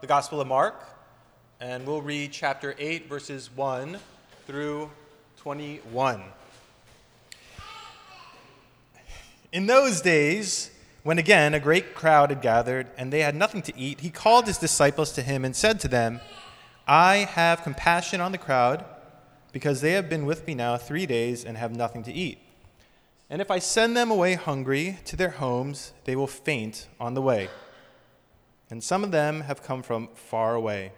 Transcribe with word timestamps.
the 0.00 0.06
Gospel 0.06 0.40
of 0.40 0.46
Mark, 0.46 0.84
and 1.60 1.84
we'll 1.84 2.02
read 2.02 2.30
chapter 2.30 2.76
8, 2.78 3.08
verses 3.08 3.50
1 3.56 3.98
through 4.46 4.90
21. 5.38 6.22
In 9.50 9.66
those 9.66 10.00
days, 10.00 10.70
when 11.02 11.18
again 11.18 11.52
a 11.54 11.58
great 11.58 11.96
crowd 11.96 12.30
had 12.30 12.40
gathered 12.40 12.86
and 12.96 13.12
they 13.12 13.22
had 13.22 13.34
nothing 13.34 13.60
to 13.62 13.76
eat, 13.76 14.00
he 14.00 14.10
called 14.10 14.46
his 14.46 14.56
disciples 14.58 15.10
to 15.12 15.22
him 15.22 15.44
and 15.44 15.56
said 15.56 15.80
to 15.80 15.88
them, 15.88 16.20
I 16.86 17.16
have 17.16 17.62
compassion 17.62 18.20
on 18.20 18.30
the 18.30 18.38
crowd 18.38 18.84
because 19.50 19.80
they 19.80 19.92
have 19.92 20.08
been 20.08 20.26
with 20.26 20.46
me 20.46 20.54
now 20.54 20.76
three 20.76 21.06
days 21.06 21.44
and 21.44 21.56
have 21.56 21.74
nothing 21.74 22.04
to 22.04 22.12
eat. 22.12 22.38
And 23.28 23.42
if 23.42 23.50
I 23.50 23.58
send 23.58 23.96
them 23.96 24.12
away 24.12 24.34
hungry 24.34 24.98
to 25.06 25.16
their 25.16 25.30
homes, 25.30 25.92
they 26.04 26.14
will 26.14 26.28
faint 26.28 26.86
on 27.00 27.14
the 27.14 27.22
way 27.22 27.48
and 28.70 28.82
some 28.82 29.04
of 29.04 29.10
them 29.10 29.42
have 29.42 29.62
come 29.62 29.82
from 29.82 30.08
far 30.14 30.54
away. 30.54 30.92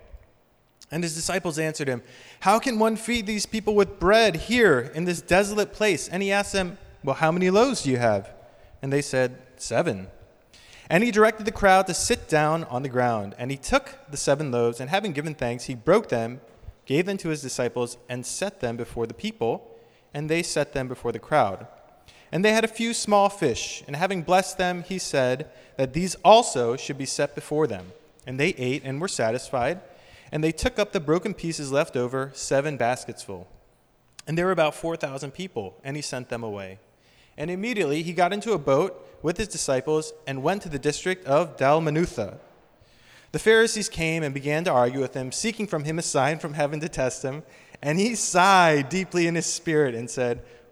And 0.90 1.04
his 1.04 1.14
disciples 1.14 1.58
answered 1.58 1.88
him, 1.88 2.02
How 2.40 2.58
can 2.58 2.78
one 2.78 2.96
feed 2.96 3.26
these 3.26 3.46
people 3.46 3.74
with 3.74 4.00
bread 4.00 4.36
here 4.36 4.90
in 4.94 5.04
this 5.04 5.22
desolate 5.22 5.72
place? 5.72 6.08
And 6.08 6.22
he 6.22 6.32
asked 6.32 6.52
them, 6.52 6.78
Well, 7.04 7.16
how 7.16 7.30
many 7.30 7.48
loaves 7.50 7.82
do 7.82 7.90
you 7.90 7.98
have? 7.98 8.32
And 8.82 8.92
they 8.92 9.02
said, 9.02 9.38
Seven. 9.56 10.08
And 10.88 11.04
he 11.04 11.12
directed 11.12 11.46
the 11.46 11.52
crowd 11.52 11.86
to 11.86 11.94
sit 11.94 12.28
down 12.28 12.64
on 12.64 12.82
the 12.82 12.88
ground. 12.88 13.36
And 13.38 13.52
he 13.52 13.56
took 13.56 13.96
the 14.10 14.16
seven 14.16 14.50
loaves, 14.50 14.80
and 14.80 14.90
having 14.90 15.12
given 15.12 15.34
thanks, 15.34 15.64
he 15.64 15.76
broke 15.76 16.08
them, 16.08 16.40
gave 16.84 17.06
them 17.06 17.16
to 17.18 17.28
his 17.28 17.40
disciples, 17.40 17.96
and 18.08 18.26
set 18.26 18.58
them 18.58 18.76
before 18.76 19.06
the 19.06 19.14
people, 19.14 19.78
and 20.12 20.28
they 20.28 20.42
set 20.42 20.72
them 20.72 20.88
before 20.88 21.12
the 21.12 21.20
crowd. 21.20 21.68
And 22.32 22.44
they 22.44 22.52
had 22.52 22.64
a 22.64 22.68
few 22.68 22.94
small 22.94 23.28
fish, 23.28 23.82
and 23.86 23.96
having 23.96 24.22
blessed 24.22 24.56
them, 24.58 24.84
he 24.84 24.98
said 24.98 25.50
that 25.76 25.92
these 25.92 26.14
also 26.24 26.76
should 26.76 26.98
be 26.98 27.06
set 27.06 27.34
before 27.34 27.66
them. 27.66 27.92
And 28.26 28.38
they 28.38 28.50
ate 28.50 28.82
and 28.84 29.00
were 29.00 29.08
satisfied, 29.08 29.80
and 30.30 30.44
they 30.44 30.52
took 30.52 30.78
up 30.78 30.92
the 30.92 31.00
broken 31.00 31.34
pieces 31.34 31.72
left 31.72 31.96
over, 31.96 32.30
seven 32.34 32.76
baskets 32.76 33.22
full. 33.22 33.48
And 34.26 34.38
there 34.38 34.46
were 34.46 34.52
about 34.52 34.74
4,000 34.74 35.32
people, 35.32 35.74
and 35.82 35.96
he 35.96 36.02
sent 36.02 36.28
them 36.28 36.44
away. 36.44 36.78
And 37.36 37.50
immediately 37.50 38.02
he 38.02 38.12
got 38.12 38.32
into 38.32 38.52
a 38.52 38.58
boat 38.58 39.18
with 39.22 39.38
his 39.38 39.48
disciples 39.48 40.12
and 40.26 40.42
went 40.42 40.62
to 40.62 40.68
the 40.68 40.78
district 40.78 41.26
of 41.26 41.56
Dalmanutha. 41.56 42.38
The 43.32 43.38
Pharisees 43.38 43.88
came 43.88 44.22
and 44.22 44.34
began 44.34 44.64
to 44.64 44.72
argue 44.72 45.00
with 45.00 45.14
him, 45.14 45.32
seeking 45.32 45.66
from 45.66 45.84
him 45.84 45.98
a 45.98 46.02
sign 46.02 46.38
from 46.38 46.54
heaven 46.54 46.80
to 46.80 46.88
test 46.88 47.24
him. 47.24 47.42
And 47.80 47.98
he 47.98 48.14
sighed 48.14 48.88
deeply 48.88 49.26
in 49.26 49.36
his 49.36 49.46
spirit 49.46 49.94
and 49.94 50.10
said, 50.10 50.42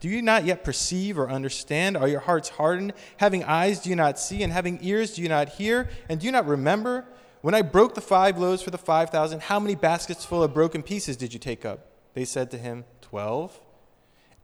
Do 0.00 0.08
you 0.08 0.20
not 0.22 0.44
yet 0.44 0.64
perceive 0.64 1.18
or 1.18 1.30
understand? 1.30 1.96
Are 1.96 2.08
your 2.08 2.20
hearts 2.20 2.50
hardened? 2.50 2.92
Having 3.16 3.44
eyes, 3.44 3.80
do 3.80 3.90
you 3.90 3.96
not 3.96 4.18
see? 4.18 4.42
And 4.42 4.52
having 4.52 4.78
ears, 4.82 5.14
do 5.14 5.22
you 5.22 5.28
not 5.28 5.48
hear? 5.50 5.88
And 6.08 6.20
do 6.20 6.26
you 6.26 6.32
not 6.32 6.46
remember? 6.46 7.06
When 7.40 7.54
I 7.54 7.62
broke 7.62 7.94
the 7.94 8.00
five 8.00 8.38
loaves 8.38 8.62
for 8.62 8.70
the 8.70 8.78
five 8.78 9.10
thousand, 9.10 9.42
how 9.42 9.60
many 9.60 9.74
baskets 9.74 10.24
full 10.24 10.42
of 10.42 10.52
broken 10.52 10.82
pieces 10.82 11.16
did 11.16 11.32
you 11.32 11.38
take 11.38 11.64
up? 11.64 11.92
They 12.14 12.24
said 12.24 12.50
to 12.50 12.58
him, 12.58 12.84
Twelve. 13.00 13.60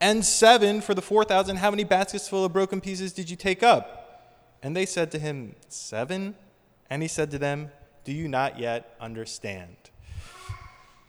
And 0.00 0.24
seven 0.24 0.80
for 0.80 0.94
the 0.94 1.02
four 1.02 1.24
thousand, 1.24 1.56
how 1.56 1.70
many 1.70 1.84
baskets 1.84 2.28
full 2.28 2.44
of 2.44 2.52
broken 2.52 2.80
pieces 2.80 3.12
did 3.12 3.28
you 3.28 3.36
take 3.36 3.62
up? 3.62 4.56
And 4.62 4.76
they 4.76 4.86
said 4.86 5.10
to 5.12 5.18
him, 5.18 5.56
Seven. 5.68 6.34
And 6.88 7.02
he 7.02 7.08
said 7.08 7.30
to 7.32 7.38
them, 7.38 7.70
Do 8.04 8.12
you 8.12 8.28
not 8.28 8.58
yet 8.58 8.94
understand? 9.00 9.76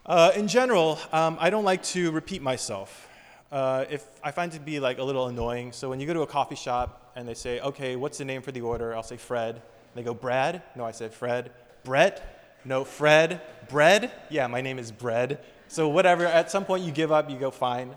Uh, 0.06 0.32
in 0.36 0.48
general, 0.48 1.00
um, 1.12 1.38
I 1.40 1.50
don't 1.50 1.64
like 1.64 1.84
to 1.84 2.12
repeat 2.12 2.42
myself 2.42 3.08
uh, 3.54 3.86
if 3.88 4.04
I 4.24 4.32
find 4.32 4.52
it 4.52 4.58
to 4.58 4.62
be 4.62 4.80
like 4.80 4.98
a 4.98 5.04
little 5.04 5.28
annoying. 5.28 5.72
So 5.74 5.88
when 5.88 6.00
you 6.00 6.08
go 6.08 6.14
to 6.16 6.22
a 6.22 6.28
coffee 6.28 6.56
shop 6.56 7.12
and 7.16 7.28
they 7.28 7.36
say, 7.36 7.60
"Okay, 7.60 7.96
what's 7.96 8.18
the 8.18 8.26
name 8.26 8.42
for 8.42 8.52
the 8.52 8.62
order?" 8.62 8.96
I'll 8.96 9.04
say 9.04 9.16
Fred. 9.16 9.62
They 9.94 10.02
go, 10.02 10.16
"Brad?" 10.16 10.64
No, 10.76 10.84
I 10.84 10.92
said 10.92 11.14
Fred. 11.14 11.52
Brett? 11.84 12.60
No, 12.66 12.84
Fred. 12.84 13.42
Bread? 13.70 14.12
Yeah, 14.32 14.48
my 14.48 14.62
name 14.62 14.80
is 14.80 14.92
Bread. 14.92 15.40
So 15.68 15.88
whatever. 15.88 16.26
At 16.26 16.50
some 16.50 16.66
point, 16.66 16.84
you 16.84 16.92
give 16.92 17.12
up. 17.12 17.30
You 17.30 17.38
go, 17.38 17.52
"Fine." 17.52 17.96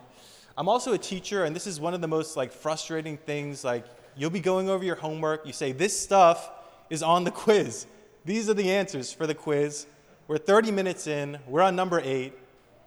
I'm 0.59 0.69
also 0.69 0.93
a 0.93 0.99
teacher, 0.99 1.45
and 1.45 1.56
this 1.56 1.66
is 1.66 1.81
one 1.81 1.95
of 1.95 2.03
the 2.03 2.09
most 2.09 2.37
like 2.37 2.53
frustrating 2.53 3.16
things. 3.16 3.65
Like 3.65 3.87
you'll 4.15 4.28
be 4.28 4.41
going 4.41 4.69
over 4.69 4.84
your 4.84 4.97
homework. 4.97 5.47
You 5.47 5.55
say, 5.55 5.72
"This 5.72 5.99
stuff 5.99 6.50
is 6.91 7.03
on 7.03 7.25
the 7.25 7.31
quiz. 7.31 7.87
These 8.27 8.50
are 8.50 8.55
the 8.55 8.71
answers 8.71 9.11
for 9.11 9.27
the 9.27 9.34
quiz." 9.34 9.87
We're 10.28 10.39
30 10.39 10.72
minutes 10.72 11.06
in. 11.06 11.39
We're 11.47 11.62
on 11.62 11.77
number 11.77 12.00
eight 12.05 12.34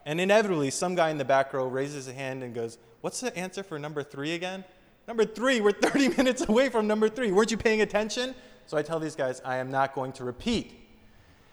and 0.09 0.19
inevitably, 0.19 0.71
some 0.71 0.95
guy 0.95 1.11
in 1.11 1.19
the 1.19 1.23
back 1.23 1.53
row 1.53 1.67
raises 1.67 2.07
a 2.07 2.13
hand 2.13 2.41
and 2.41 2.55
goes, 2.55 2.79
What's 3.01 3.21
the 3.21 3.37
answer 3.37 3.61
for 3.61 3.77
number 3.77 4.01
three 4.01 4.33
again? 4.33 4.65
Number 5.07 5.23
three, 5.23 5.61
we're 5.61 5.71
30 5.71 6.09
minutes 6.17 6.49
away 6.49 6.69
from 6.69 6.87
number 6.87 7.09
three. 7.09 7.31
Weren't 7.31 7.51
you 7.51 7.57
paying 7.57 7.81
attention? 7.81 8.33
So 8.65 8.75
I 8.75 8.81
tell 8.81 8.99
these 8.99 9.15
guys, 9.15 9.39
I 9.45 9.57
am 9.57 9.69
not 9.69 9.93
going 9.93 10.11
to 10.13 10.23
repeat. 10.23 10.73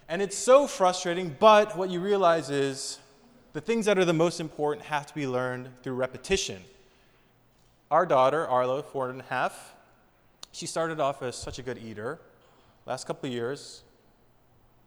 And 0.09 0.23
it's 0.23 0.39
so 0.39 0.67
frustrating, 0.67 1.37
but 1.39 1.77
what 1.77 1.91
you 1.91 2.01
realize 2.01 2.49
is 2.49 2.99
the 3.53 3.61
things 3.61 3.85
that 3.85 3.99
are 3.99 4.07
the 4.07 4.15
most 4.15 4.41
important 4.41 4.87
have 4.87 5.05
to 5.05 5.15
be 5.15 5.27
learned 5.27 5.69
through 5.83 5.97
repetition. 5.97 6.63
Our 7.91 8.07
daughter, 8.07 8.49
Arlo, 8.49 8.81
four 8.81 9.11
and 9.11 9.21
a 9.21 9.25
half, 9.25 9.75
she 10.53 10.65
started 10.65 10.99
off 10.99 11.21
as 11.21 11.37
such 11.37 11.59
a 11.59 11.63
good 11.63 11.77
eater. 11.77 12.21
Last 12.87 13.07
couple 13.07 13.29
years, 13.29 13.83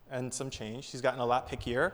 and 0.09 0.33
some 0.33 0.49
change, 0.49 0.85
she's 0.85 1.01
gotten 1.01 1.19
a 1.19 1.25
lot 1.25 1.47
pickier. 1.47 1.91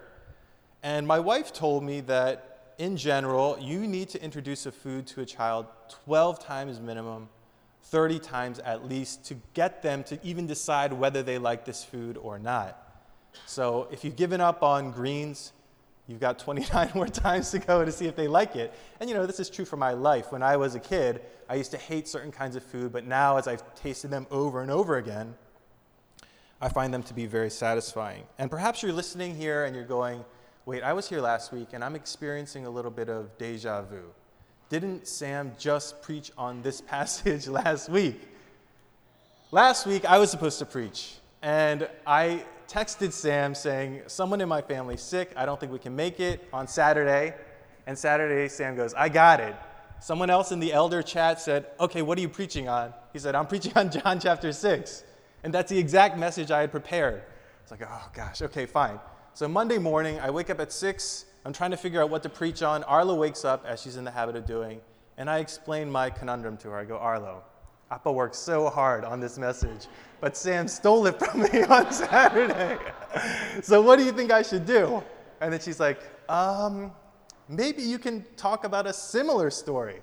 And 0.86 1.08
my 1.08 1.20
wife 1.20 1.52
told 1.52 1.84
me 1.84 2.02
that 2.02 2.74
in 2.78 2.96
general, 2.96 3.58
you 3.60 3.88
need 3.88 4.08
to 4.10 4.22
introduce 4.22 4.68
a 4.68 4.72
food 4.72 5.08
to 5.08 5.22
a 5.22 5.26
child 5.26 5.66
12 6.06 6.38
times 6.38 6.80
minimum, 6.80 7.28
30 7.86 8.20
times 8.20 8.60
at 8.60 8.88
least, 8.88 9.26
to 9.26 9.36
get 9.56 9.82
them 9.82 10.04
to 10.04 10.20
even 10.24 10.46
decide 10.46 10.94
whether 10.94 11.24
they 11.24 11.40
like 11.40 11.66
this 11.66 11.84
food 11.84 12.18
or 12.18 12.38
not. 12.38 13.02
So 13.48 13.88
if 13.92 14.06
you've 14.06 14.16
given 14.16 14.42
up 14.42 14.62
on 14.62 14.92
greens, 14.92 15.54
you've 16.08 16.20
got 16.20 16.38
29 16.38 16.92
more 16.96 17.08
times 17.08 17.50
to 17.50 17.58
go 17.58 17.84
to 17.84 17.92
see 17.92 18.06
if 18.06 18.16
they 18.16 18.28
like 18.28 18.56
it. 18.56 18.72
And 19.00 19.10
you 19.10 19.16
know, 19.16 19.26
this 19.26 19.40
is 19.40 19.50
true 19.50 19.66
for 19.66 19.78
my 19.78 19.94
life. 19.94 20.32
When 20.32 20.44
I 20.44 20.56
was 20.56 20.76
a 20.76 20.80
kid, 20.80 21.22
I 21.50 21.56
used 21.56 21.72
to 21.72 21.78
hate 21.78 22.08
certain 22.08 22.32
kinds 22.32 22.56
of 22.56 22.62
food, 22.62 22.94
but 22.94 23.08
now 23.08 23.38
as 23.38 23.48
I've 23.48 23.74
tasted 23.74 24.12
them 24.12 24.28
over 24.30 24.62
and 24.62 24.70
over 24.70 24.98
again, 24.98 25.34
I 26.62 26.70
find 26.70 26.94
them 26.94 27.02
to 27.02 27.14
be 27.16 27.26
very 27.26 27.50
satisfying. 27.50 28.26
And 28.38 28.52
perhaps 28.52 28.84
you're 28.84 28.94
listening 28.94 29.36
here 29.36 29.66
and 29.66 29.76
you're 29.76 29.84
going, 29.84 30.24
wait, 30.66 30.82
I 30.82 30.94
was 30.94 31.08
here 31.08 31.22
last 31.22 31.52
week 31.52 31.70
and 31.74 31.84
I'm 31.84 31.96
experiencing 31.96 32.66
a 32.66 32.70
little 32.70 32.92
bit 32.92 33.10
of 33.10 33.38
deja 33.38 33.84
vu. 33.84 34.02
Didn't 34.70 35.08
Sam 35.08 35.54
just 35.60 36.02
preach 36.02 36.32
on 36.38 36.62
this 36.62 36.82
passage 36.94 37.48
last 37.48 37.90
week? 37.90 38.20
Last 39.52 39.86
week, 39.86 40.06
I 40.06 40.18
was 40.18 40.32
supposed 40.32 40.58
to 40.60 40.66
preach, 40.66 41.18
and 41.42 41.88
I 42.06 42.44
texted 42.68 43.14
Sam 43.14 43.54
saying, 43.54 44.02
Someone 44.08 44.42
in 44.42 44.50
my 44.50 44.62
family's 44.62 45.02
sick. 45.02 45.32
I 45.38 45.46
don't 45.46 45.60
think 45.60 45.72
we 45.72 45.80
can 45.80 45.96
make 45.96 46.20
it 46.20 46.46
on 46.52 46.68
Saturday. 46.68 47.36
And 47.86 47.98
Saturday, 47.98 48.48
Sam 48.50 48.76
goes, 48.76 48.96
I 48.96 49.08
got 49.08 49.40
it. 49.40 49.56
Someone 50.02 50.32
else 50.32 50.52
in 50.52 50.60
the 50.60 50.74
elder 50.74 51.04
chat 51.04 51.40
said, 51.40 51.68
Okay, 51.80 52.02
what 52.02 52.18
are 52.18 52.22
you 52.22 52.28
preaching 52.28 52.68
on? 52.68 52.92
He 53.14 53.20
said, 53.20 53.36
I'm 53.36 53.46
preaching 53.46 53.72
on 53.76 53.92
John 54.04 54.20
chapter 54.20 54.52
6. 54.52 55.04
And 55.44 55.54
that's 55.54 55.70
the 55.70 55.78
exact 55.78 56.18
message 56.18 56.50
I 56.50 56.62
had 56.62 56.72
prepared. 56.72 57.22
It's 57.62 57.72
like, 57.72 57.84
oh 57.88 58.10
gosh, 58.14 58.42
okay, 58.42 58.66
fine. 58.66 59.00
So 59.36 59.50
Monday 59.50 59.78
morning, 59.78 60.18
I 60.22 60.30
wake 60.30 60.50
up 60.50 60.62
at 60.62 60.72
6. 60.72 61.26
I'm 61.44 61.52
trying 61.52 61.72
to 61.72 61.76
figure 61.76 62.02
out 62.02 62.10
what 62.10 62.24
to 62.24 62.30
preach 62.30 62.64
on. 62.64 62.86
Arlo 62.86 63.16
wakes 63.16 63.44
up, 63.44 63.66
as 63.66 63.82
she's 63.82 63.98
in 63.98 64.06
the 64.06 64.12
habit 64.12 64.38
of 64.38 64.46
doing, 64.46 64.80
and 65.18 65.30
I 65.30 65.40
explain 65.40 65.92
my 65.92 66.10
conundrum 66.10 66.56
to 66.60 66.70
her. 66.70 66.78
I 66.78 66.86
go, 66.86 66.98
Arlo, 66.98 67.44
Appa 67.92 68.10
worked 68.10 68.38
so 68.38 68.70
hard 68.70 69.04
on 69.04 69.20
this 69.20 69.38
message, 69.38 69.88
but 70.22 70.38
Sam 70.38 70.70
stole 70.70 71.06
it 71.08 71.20
from 71.20 71.42
me 71.42 71.64
on 71.70 71.92
Saturday. 71.92 72.78
so 73.62 73.82
what 73.82 74.00
do 74.00 74.06
you 74.06 74.14
think 74.14 74.32
I 74.32 74.42
should 74.42 74.66
do? 74.66 75.04
And 75.42 75.52
then 75.52 75.60
she's 75.60 75.82
like, 75.82 76.00
um, 76.30 76.94
maybe 77.50 77.82
you 77.82 78.00
can 78.00 78.24
talk 78.38 78.64
about 78.64 78.88
a 78.88 78.94
similar 78.94 79.50
story. 79.50 80.00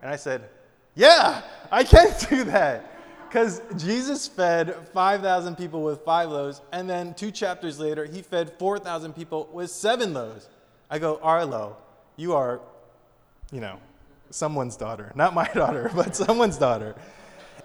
And 0.00 0.10
I 0.10 0.16
said, 0.16 0.48
yeah, 0.94 1.42
I 1.70 1.84
can 1.84 2.08
do 2.30 2.44
that. 2.44 2.89
Because 3.30 3.62
Jesus 3.76 4.26
fed 4.26 4.74
5,000 4.92 5.54
people 5.54 5.84
with 5.84 6.00
five 6.00 6.30
loaves, 6.30 6.60
and 6.72 6.90
then 6.90 7.14
two 7.14 7.30
chapters 7.30 7.78
later, 7.78 8.04
he 8.04 8.22
fed 8.22 8.52
4,000 8.58 9.12
people 9.12 9.48
with 9.52 9.70
seven 9.70 10.12
loaves. 10.12 10.48
I 10.90 10.98
go, 10.98 11.20
Arlo, 11.22 11.76
you 12.16 12.34
are, 12.34 12.60
you 13.52 13.60
know, 13.60 13.78
someone's 14.30 14.76
daughter. 14.76 15.12
Not 15.14 15.32
my 15.32 15.46
daughter, 15.54 15.92
but 15.94 16.16
someone's 16.16 16.58
daughter. 16.58 16.96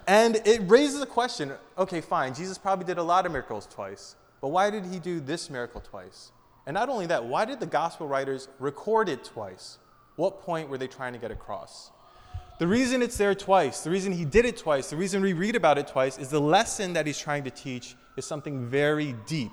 And 0.05 0.35
it 0.45 0.61
raises 0.69 1.01
a 1.01 1.07
question 1.07 1.51
okay, 1.79 1.99
fine, 1.99 2.35
Jesus 2.35 2.59
probably 2.59 2.85
did 2.85 2.99
a 2.99 3.03
lot 3.03 3.25
of 3.25 3.31
miracles 3.31 3.65
twice, 3.65 4.15
but 4.41 4.49
why 4.49 4.69
did 4.69 4.85
he 4.85 4.99
do 4.99 5.19
this 5.19 5.49
miracle 5.49 5.81
twice? 5.81 6.31
And 6.67 6.75
not 6.75 6.89
only 6.89 7.07
that, 7.07 7.25
why 7.25 7.45
did 7.45 7.59
the 7.59 7.65
gospel 7.65 8.07
writers 8.07 8.49
record 8.59 9.09
it 9.09 9.23
twice? 9.23 9.79
What 10.15 10.43
point 10.43 10.69
were 10.69 10.77
they 10.77 10.87
trying 10.87 11.13
to 11.13 11.19
get 11.19 11.31
across? 11.31 11.89
The 12.57 12.67
reason 12.67 13.01
it's 13.01 13.17
there 13.17 13.35
twice, 13.35 13.81
the 13.81 13.89
reason 13.89 14.13
he 14.13 14.23
did 14.23 14.45
it 14.45 14.55
twice, 14.55 14.89
the 14.89 14.95
reason 14.95 15.21
we 15.21 15.33
read 15.33 15.55
about 15.55 15.77
it 15.77 15.87
twice 15.87 16.17
is 16.17 16.29
the 16.29 16.39
lesson 16.39 16.93
that 16.93 17.05
he's 17.05 17.19
trying 17.19 17.43
to 17.43 17.51
teach 17.51 17.95
is 18.15 18.25
something 18.25 18.67
very 18.67 19.13
deep 19.25 19.51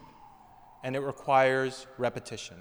and 0.84 0.94
it 0.94 1.00
requires 1.00 1.86
repetition. 1.98 2.56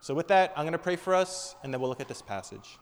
So, 0.00 0.14
with 0.14 0.28
that, 0.28 0.52
I'm 0.56 0.64
going 0.64 0.72
to 0.72 0.78
pray 0.78 0.96
for 0.96 1.14
us 1.14 1.54
and 1.62 1.72
then 1.72 1.80
we'll 1.80 1.90
look 1.90 2.00
at 2.00 2.08
this 2.08 2.22
passage. 2.22 2.78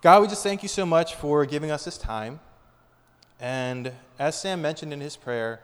God, 0.00 0.22
we 0.22 0.28
just 0.28 0.42
thank 0.42 0.62
you 0.62 0.68
so 0.68 0.86
much 0.86 1.14
for 1.16 1.44
giving 1.44 1.70
us 1.70 1.84
this 1.84 1.98
time. 1.98 2.40
And 3.40 3.92
as 4.18 4.40
Sam 4.40 4.62
mentioned 4.62 4.92
in 4.92 5.00
his 5.00 5.16
prayer, 5.16 5.60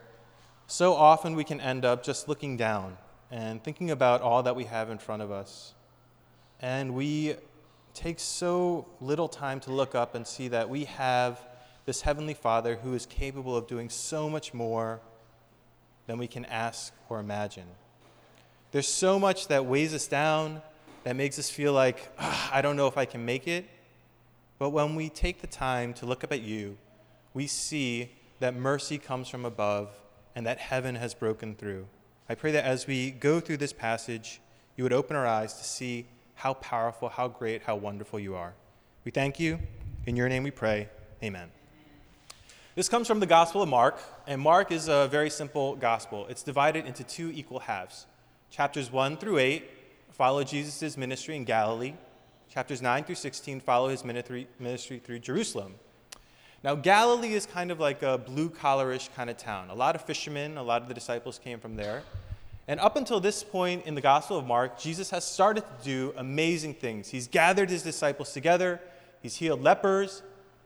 so 0.67 0.95
often 0.95 1.35
we 1.35 1.45
can 1.45 1.61
end 1.61 1.85
up 1.85 2.03
just 2.03 2.29
looking 2.29 2.57
down 2.57 2.99
and 3.31 3.63
thinking 3.65 3.91
about 3.91 4.21
all 4.21 4.43
that 4.43 4.55
we 4.55 4.65
have 4.65 4.91
in 4.91 4.99
front 4.99 5.23
of 5.23 5.31
us. 5.31 5.75
And 6.61 6.95
we 6.95 7.37
take 7.95 8.19
so 8.19 8.87
little 9.01 9.29
time 9.29 9.61
to 9.61 9.73
look 9.73 9.95
up 9.95 10.15
and 10.15 10.27
see 10.27 10.49
that 10.49 10.69
we 10.69 10.85
have 10.85 11.41
this 11.85 12.03
Heavenly 12.03 12.35
Father 12.35 12.77
who 12.77 12.95
is 12.95 13.07
capable 13.07 13.57
of 13.57 13.67
doing 13.67 13.89
so 13.89 14.31
much 14.31 14.55
more 14.55 15.01
than 16.07 16.19
we 16.19 16.27
can 16.27 16.45
ask 16.47 16.93
or 17.09 17.21
imagine. 17.21 17.67
There's 18.71 18.89
so 18.89 19.19
much 19.19 19.49
that 19.49 19.67
weighs 19.67 19.93
us 19.95 20.07
down, 20.07 20.63
that 21.05 21.17
makes 21.17 21.39
us 21.39 21.51
feel 21.51 21.73
like, 21.73 22.13
ah, 22.19 22.51
I 22.53 22.63
don't 22.63 22.77
know 22.77 22.87
if 22.87 22.97
I 22.97 23.05
can 23.05 23.25
make 23.25 23.47
it. 23.47 23.67
But 24.59 24.71
when 24.71 24.95
we 24.95 25.09
take 25.09 25.41
the 25.41 25.47
time 25.47 25.93
to 25.95 26.07
look 26.07 26.23
up 26.23 26.33
at 26.33 26.41
you, 26.41 26.79
we 27.35 27.47
see 27.47 28.13
that 28.39 28.55
mercy 28.55 28.99
comes 28.99 29.29
from 29.29 29.45
above 29.45 29.91
and 30.35 30.47
that 30.47 30.59
heaven 30.59 30.95
has 30.95 31.15
broken 31.15 31.55
through. 31.55 31.87
I 32.29 32.35
pray 32.35 32.53
that 32.53 32.65
as 32.65 32.87
we 32.87 33.11
go 33.11 33.41
through 33.41 33.59
this 33.59 33.73
passage, 33.73 34.41
you 34.77 34.85
would 34.85 34.93
open 34.93 35.17
our 35.17 35.27
eyes 35.27 35.55
to 35.55 35.65
see 35.65 36.07
how 36.35 36.55
powerful, 36.55 37.09
how 37.09 37.29
great, 37.29 37.63
how 37.63 37.77
wonderful 37.77 38.19
you 38.19 38.35
are. 38.35 38.55
We 39.05 39.11
thank 39.11 39.39
you. 39.39 39.59
In 40.07 40.17
your 40.17 40.29
name 40.29 40.43
we 40.43 40.51
pray. 40.51 40.89
Amen. 41.23 41.51
This 42.75 42.89
comes 42.89 43.07
from 43.07 43.21
the 43.21 43.27
Gospel 43.27 43.63
of 43.63 43.69
Mark, 43.69 44.01
and 44.27 44.41
Mark 44.41 44.73
is 44.73 44.89
a 44.89 45.07
very 45.09 45.29
simple 45.29 45.77
gospel. 45.77 46.27
It's 46.29 46.43
divided 46.43 46.87
into 46.87 47.05
two 47.05 47.31
equal 47.35 47.61
halves. 47.61 48.07
Chapters 48.51 48.91
1 48.91 49.19
through 49.19 49.39
8 49.39 49.71
follow 50.11 50.43
Jesus' 50.43 50.97
ministry 50.97 51.37
in 51.37 51.45
Galilee. 51.45 51.95
Chapters 52.49 52.83
9 52.83 53.05
through 53.05 53.15
16 53.15 53.61
follow 53.61 53.89
his 53.89 54.05
ministry 54.05 55.01
through 55.05 55.19
Jerusalem. 55.19 55.75
Now, 56.65 56.75
Galilee 56.75 57.35
is 57.35 57.45
kind 57.45 57.71
of 57.71 57.81
like 57.81 58.03
a 58.03 58.19
blue 58.19 58.49
collarish 58.49 59.13
kind 59.15 59.29
of 59.29 59.37
town. 59.37 59.71
A 59.71 59.75
lot 59.75 59.97
of 59.97 60.05
fishermen, 60.05 60.57
a 60.57 60.63
lot 60.63 60.81
of 60.81 60.89
the 60.89 60.95
disciples 60.95 61.39
came 61.39 61.59
from 61.59 61.77
there. 61.77 62.03
And 62.69 62.79
up 62.79 62.97
until 62.97 63.19
this 63.19 63.43
point 63.43 63.87
in 63.87 63.95
the 63.95 64.01
Gospel 64.01 64.39
of 64.39 64.47
Mark, 64.47 64.79
Jesus 64.79 65.11
has 65.11 65.25
started 65.25 65.63
to 65.63 65.85
do 65.85 66.15
amazing 66.17 66.75
things. 66.75 67.09
He's 67.09 67.27
gathered 67.27 67.71
his 67.71 67.83
disciples 67.83 68.33
together, 68.33 68.81
he's 69.21 69.37
healed 69.37 69.63
lepers, 69.63 70.23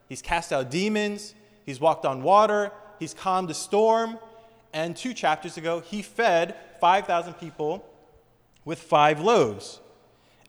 he's 0.08 0.20
cast 0.20 0.52
out 0.52 0.70
demons, 0.70 1.34
he's 1.64 1.81
walked 1.81 2.04
on 2.04 2.22
water, 2.22 2.70
he's 2.98 3.14
calmed 3.14 3.50
a 3.50 3.54
storm, 3.54 4.19
and 4.72 4.94
two 4.94 5.14
chapters 5.14 5.56
ago, 5.56 5.81
he 5.81 6.02
fed 6.02 6.54
5,000 6.81 7.34
people 7.34 7.88
with 8.66 8.78
five 8.78 9.20
loaves. 9.20 9.81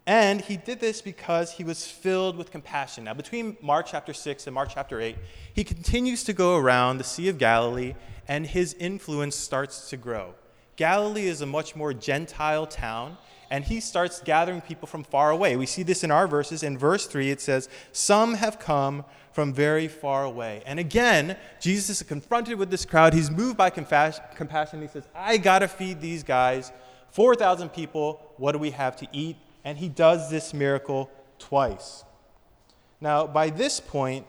And 0.05 0.41
he 0.41 0.57
did 0.57 0.79
this 0.79 1.01
because 1.01 1.51
he 1.51 1.63
was 1.63 1.85
filled 1.85 2.37
with 2.37 2.51
compassion. 2.51 3.05
Now, 3.05 3.13
between 3.13 3.57
Mark 3.61 3.87
chapter 3.89 4.13
6 4.13 4.47
and 4.47 4.53
Mark 4.53 4.69
chapter 4.73 4.99
8, 4.99 5.15
he 5.53 5.63
continues 5.63 6.23
to 6.25 6.33
go 6.33 6.57
around 6.57 6.97
the 6.97 7.03
Sea 7.03 7.29
of 7.29 7.37
Galilee, 7.37 7.95
and 8.27 8.47
his 8.47 8.73
influence 8.73 9.35
starts 9.35 9.89
to 9.89 9.97
grow. 9.97 10.33
Galilee 10.77 11.27
is 11.27 11.41
a 11.41 11.45
much 11.45 11.75
more 11.75 11.93
Gentile 11.93 12.65
town, 12.65 13.17
and 13.51 13.65
he 13.65 13.81
starts 13.81 14.21
gathering 14.21 14.61
people 14.61 14.87
from 14.87 15.03
far 15.03 15.31
away. 15.31 15.57
We 15.57 15.65
see 15.65 15.83
this 15.83 16.03
in 16.03 16.11
our 16.11 16.27
verses. 16.27 16.63
In 16.63 16.77
verse 16.77 17.05
3, 17.05 17.29
it 17.29 17.41
says, 17.41 17.67
Some 17.91 18.35
have 18.35 18.59
come 18.59 19.03
from 19.33 19.53
very 19.53 19.89
far 19.89 20.23
away. 20.23 20.63
And 20.65 20.79
again, 20.79 21.35
Jesus 21.59 22.01
is 22.01 22.07
confronted 22.07 22.57
with 22.57 22.71
this 22.71 22.85
crowd. 22.85 23.13
He's 23.13 23.29
moved 23.29 23.57
by 23.57 23.69
compassion. 23.69 24.81
He 24.81 24.87
says, 24.87 25.07
I 25.13 25.37
got 25.37 25.59
to 25.59 25.67
feed 25.67 25.99
these 25.99 26.23
guys. 26.23 26.71
4,000 27.11 27.69
people. 27.69 28.21
What 28.37 28.53
do 28.53 28.59
we 28.59 28.71
have 28.71 28.95
to 28.97 29.07
eat? 29.11 29.35
and 29.67 29.77
he 29.77 29.89
does 29.89 30.29
this 30.29 30.53
miracle 30.53 31.11
twice. 31.39 32.05
Now, 33.01 33.27
by 33.27 33.49
this 33.49 33.81
point, 33.81 34.25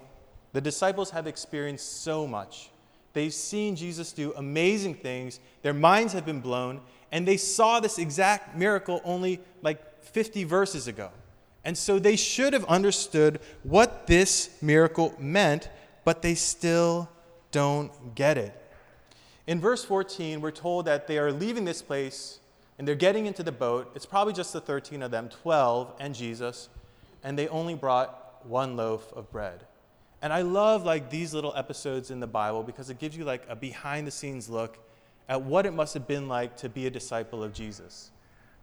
the 0.52 0.60
disciples 0.60 1.10
have 1.10 1.28
experienced 1.28 2.02
so 2.02 2.26
much. 2.26 2.70
They've 3.18 3.34
seen 3.34 3.74
Jesus 3.74 4.12
do 4.12 4.32
amazing 4.36 4.94
things, 4.94 5.40
their 5.62 5.74
minds 5.74 6.12
have 6.12 6.24
been 6.24 6.40
blown, 6.40 6.80
and 7.10 7.26
they 7.26 7.36
saw 7.36 7.80
this 7.80 7.98
exact 7.98 8.56
miracle 8.56 9.00
only 9.02 9.40
like 9.60 10.04
50 10.04 10.44
verses 10.44 10.86
ago. 10.86 11.10
And 11.64 11.76
so 11.76 11.98
they 11.98 12.14
should 12.14 12.52
have 12.52 12.64
understood 12.66 13.40
what 13.64 14.06
this 14.06 14.50
miracle 14.62 15.16
meant, 15.18 15.68
but 16.04 16.22
they 16.22 16.36
still 16.36 17.08
don't 17.50 18.14
get 18.14 18.38
it. 18.38 18.54
In 19.48 19.60
verse 19.60 19.84
14, 19.84 20.40
we're 20.40 20.52
told 20.52 20.84
that 20.84 21.08
they 21.08 21.18
are 21.18 21.32
leaving 21.32 21.64
this 21.64 21.82
place 21.82 22.38
and 22.78 22.86
they're 22.86 22.94
getting 22.94 23.26
into 23.26 23.42
the 23.42 23.50
boat. 23.50 23.90
It's 23.96 24.06
probably 24.06 24.32
just 24.32 24.52
the 24.52 24.60
13 24.60 25.02
of 25.02 25.10
them, 25.10 25.28
12 25.28 25.92
and 25.98 26.14
Jesus, 26.14 26.68
and 27.24 27.36
they 27.36 27.48
only 27.48 27.74
brought 27.74 28.46
one 28.46 28.76
loaf 28.76 29.12
of 29.16 29.28
bread. 29.32 29.64
And 30.20 30.32
I 30.32 30.42
love 30.42 30.84
like 30.84 31.10
these 31.10 31.32
little 31.32 31.54
episodes 31.56 32.10
in 32.10 32.20
the 32.20 32.26
Bible 32.26 32.62
because 32.62 32.90
it 32.90 32.98
gives 32.98 33.16
you 33.16 33.24
like 33.24 33.42
a 33.48 33.56
behind 33.56 34.06
the 34.06 34.10
scenes 34.10 34.48
look 34.48 34.78
at 35.28 35.42
what 35.42 35.66
it 35.66 35.72
must 35.72 35.94
have 35.94 36.06
been 36.06 36.28
like 36.28 36.56
to 36.58 36.68
be 36.68 36.86
a 36.86 36.90
disciple 36.90 37.42
of 37.44 37.52
Jesus. 37.52 38.10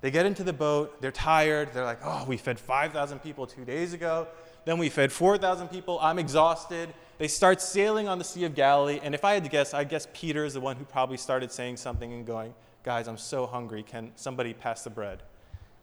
They 0.02 0.12
get 0.12 0.26
into 0.26 0.44
the 0.44 0.54
boat, 0.54 1.02
they're 1.02 1.12
tired, 1.12 1.70
they're 1.74 1.86
like, 1.86 2.00
"Oh, 2.04 2.26
we 2.28 2.38
fed 2.38 2.60
5,000 2.60 3.20
people 3.20 3.48
2 3.48 3.66
days 3.66 3.94
ago. 3.94 4.28
Then 4.66 4.78
we 4.78 4.90
fed 4.90 5.12
4,000 5.12 5.70
people. 5.70 6.00
I'm 6.02 6.20
exhausted." 6.20 6.94
They 7.18 7.30
start 7.30 7.62
sailing 7.62 8.10
on 8.10 8.18
the 8.18 8.26
Sea 8.26 8.44
of 8.44 8.56
Galilee, 8.56 9.00
and 9.02 9.16
if 9.16 9.24
I 9.24 9.34
had 9.34 9.44
to 9.46 9.50
guess, 9.50 9.74
I 9.74 9.86
guess 9.86 10.08
Peter 10.14 10.44
is 10.44 10.54
the 10.54 10.60
one 10.60 10.76
who 10.76 10.84
probably 10.84 11.16
started 11.16 11.52
saying 11.52 11.78
something 11.78 12.12
and 12.12 12.26
going, 12.26 12.54
Guys, 12.84 13.08
I'm 13.08 13.18
so 13.18 13.48
hungry. 13.48 13.82
Can 13.82 14.12
somebody 14.16 14.54
pass 14.54 14.84
the 14.84 14.92
bread? 14.92 15.24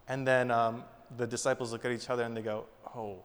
And 0.07 0.27
then 0.27 0.51
um, 0.51 0.85
the 1.17 1.27
disciples 1.27 1.73
look 1.73 1.85
at 1.85 1.91
each 1.91 2.11
other 2.11 2.23
and 2.23 2.37
they 2.37 2.43
go, 2.43 2.67
Oh, 2.95 3.23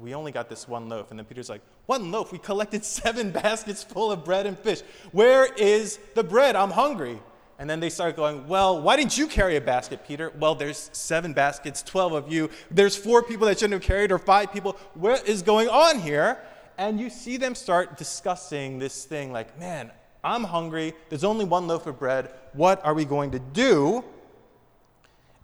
we 0.00 0.14
only 0.14 0.32
got 0.32 0.48
this 0.48 0.68
one 0.68 0.88
loaf. 0.88 1.10
And 1.10 1.18
then 1.18 1.26
Peter's 1.26 1.48
like, 1.48 1.62
One 1.86 2.10
loaf? 2.10 2.32
We 2.32 2.38
collected 2.38 2.84
seven 2.84 3.30
baskets 3.30 3.82
full 3.82 4.10
of 4.10 4.24
bread 4.24 4.46
and 4.46 4.58
fish. 4.58 4.80
Where 5.12 5.52
is 5.54 5.98
the 6.14 6.24
bread? 6.24 6.56
I'm 6.56 6.70
hungry. 6.70 7.18
And 7.60 7.68
then 7.68 7.80
they 7.80 7.90
start 7.90 8.16
going, 8.16 8.46
Well, 8.46 8.80
why 8.80 8.96
didn't 8.96 9.18
you 9.18 9.26
carry 9.26 9.56
a 9.56 9.60
basket, 9.60 10.06
Peter? 10.06 10.32
Well, 10.38 10.54
there's 10.54 10.90
seven 10.92 11.32
baskets, 11.32 11.82
12 11.82 12.12
of 12.12 12.32
you. 12.32 12.50
There's 12.70 12.96
four 12.96 13.22
people 13.22 13.46
that 13.46 13.58
shouldn't 13.58 13.82
have 13.82 13.82
carried, 13.82 14.12
or 14.12 14.18
five 14.18 14.52
people. 14.52 14.76
What 14.94 15.28
is 15.28 15.42
going 15.42 15.68
on 15.68 15.98
here? 15.98 16.38
And 16.76 17.00
you 17.00 17.10
see 17.10 17.36
them 17.36 17.54
start 17.54 17.96
discussing 17.96 18.78
this 18.78 19.04
thing 19.04 19.32
like, 19.32 19.58
Man, 19.58 19.90
I'm 20.22 20.44
hungry. 20.44 20.94
There's 21.08 21.24
only 21.24 21.44
one 21.44 21.66
loaf 21.66 21.86
of 21.86 21.98
bread. 21.98 22.30
What 22.52 22.84
are 22.84 22.94
we 22.94 23.04
going 23.04 23.32
to 23.32 23.38
do? 23.38 24.04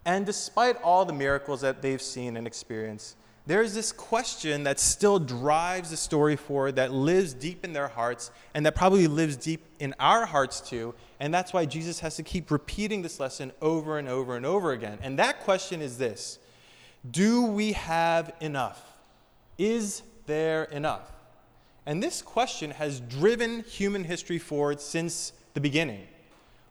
And 0.05 0.25
despite 0.25 0.79
all 0.83 1.03
the 1.03 1.13
miracles 1.13 1.61
that 1.61 1.81
they've 1.81 2.01
seen 2.01 2.37
and 2.37 2.45
experienced, 2.45 3.17
there's 3.47 3.75
this 3.75 3.91
question 3.91 4.63
that 4.63 4.79
still 4.79 5.19
drives 5.19 5.91
the 5.91 5.97
story 5.97 6.35
forward, 6.35 6.77
that 6.77 6.91
lives 6.91 7.33
deep 7.33 7.63
in 7.63 7.73
their 7.73 7.87
hearts, 7.87 8.31
and 8.55 8.65
that 8.65 8.73
probably 8.73 9.05
lives 9.07 9.35
deep 9.35 9.63
in 9.79 9.93
our 9.99 10.25
hearts 10.25 10.61
too. 10.61 10.95
And 11.19 11.33
that's 11.33 11.53
why 11.53 11.65
Jesus 11.65 11.99
has 11.99 12.15
to 12.15 12.23
keep 12.23 12.49
repeating 12.49 13.03
this 13.03 13.19
lesson 13.19 13.51
over 13.61 13.99
and 13.99 14.09
over 14.09 14.35
and 14.35 14.45
over 14.45 14.71
again. 14.71 14.97
And 15.01 15.19
that 15.19 15.41
question 15.41 15.81
is 15.81 15.97
this 15.97 16.39
Do 17.09 17.43
we 17.43 17.73
have 17.73 18.33
enough? 18.41 18.81
Is 19.57 20.01
there 20.25 20.63
enough? 20.65 21.11
And 21.85 22.01
this 22.01 22.23
question 22.23 22.71
has 22.71 22.99
driven 22.99 23.61
human 23.61 24.03
history 24.03 24.39
forward 24.39 24.81
since 24.81 25.33
the 25.53 25.61
beginning. 25.61 26.07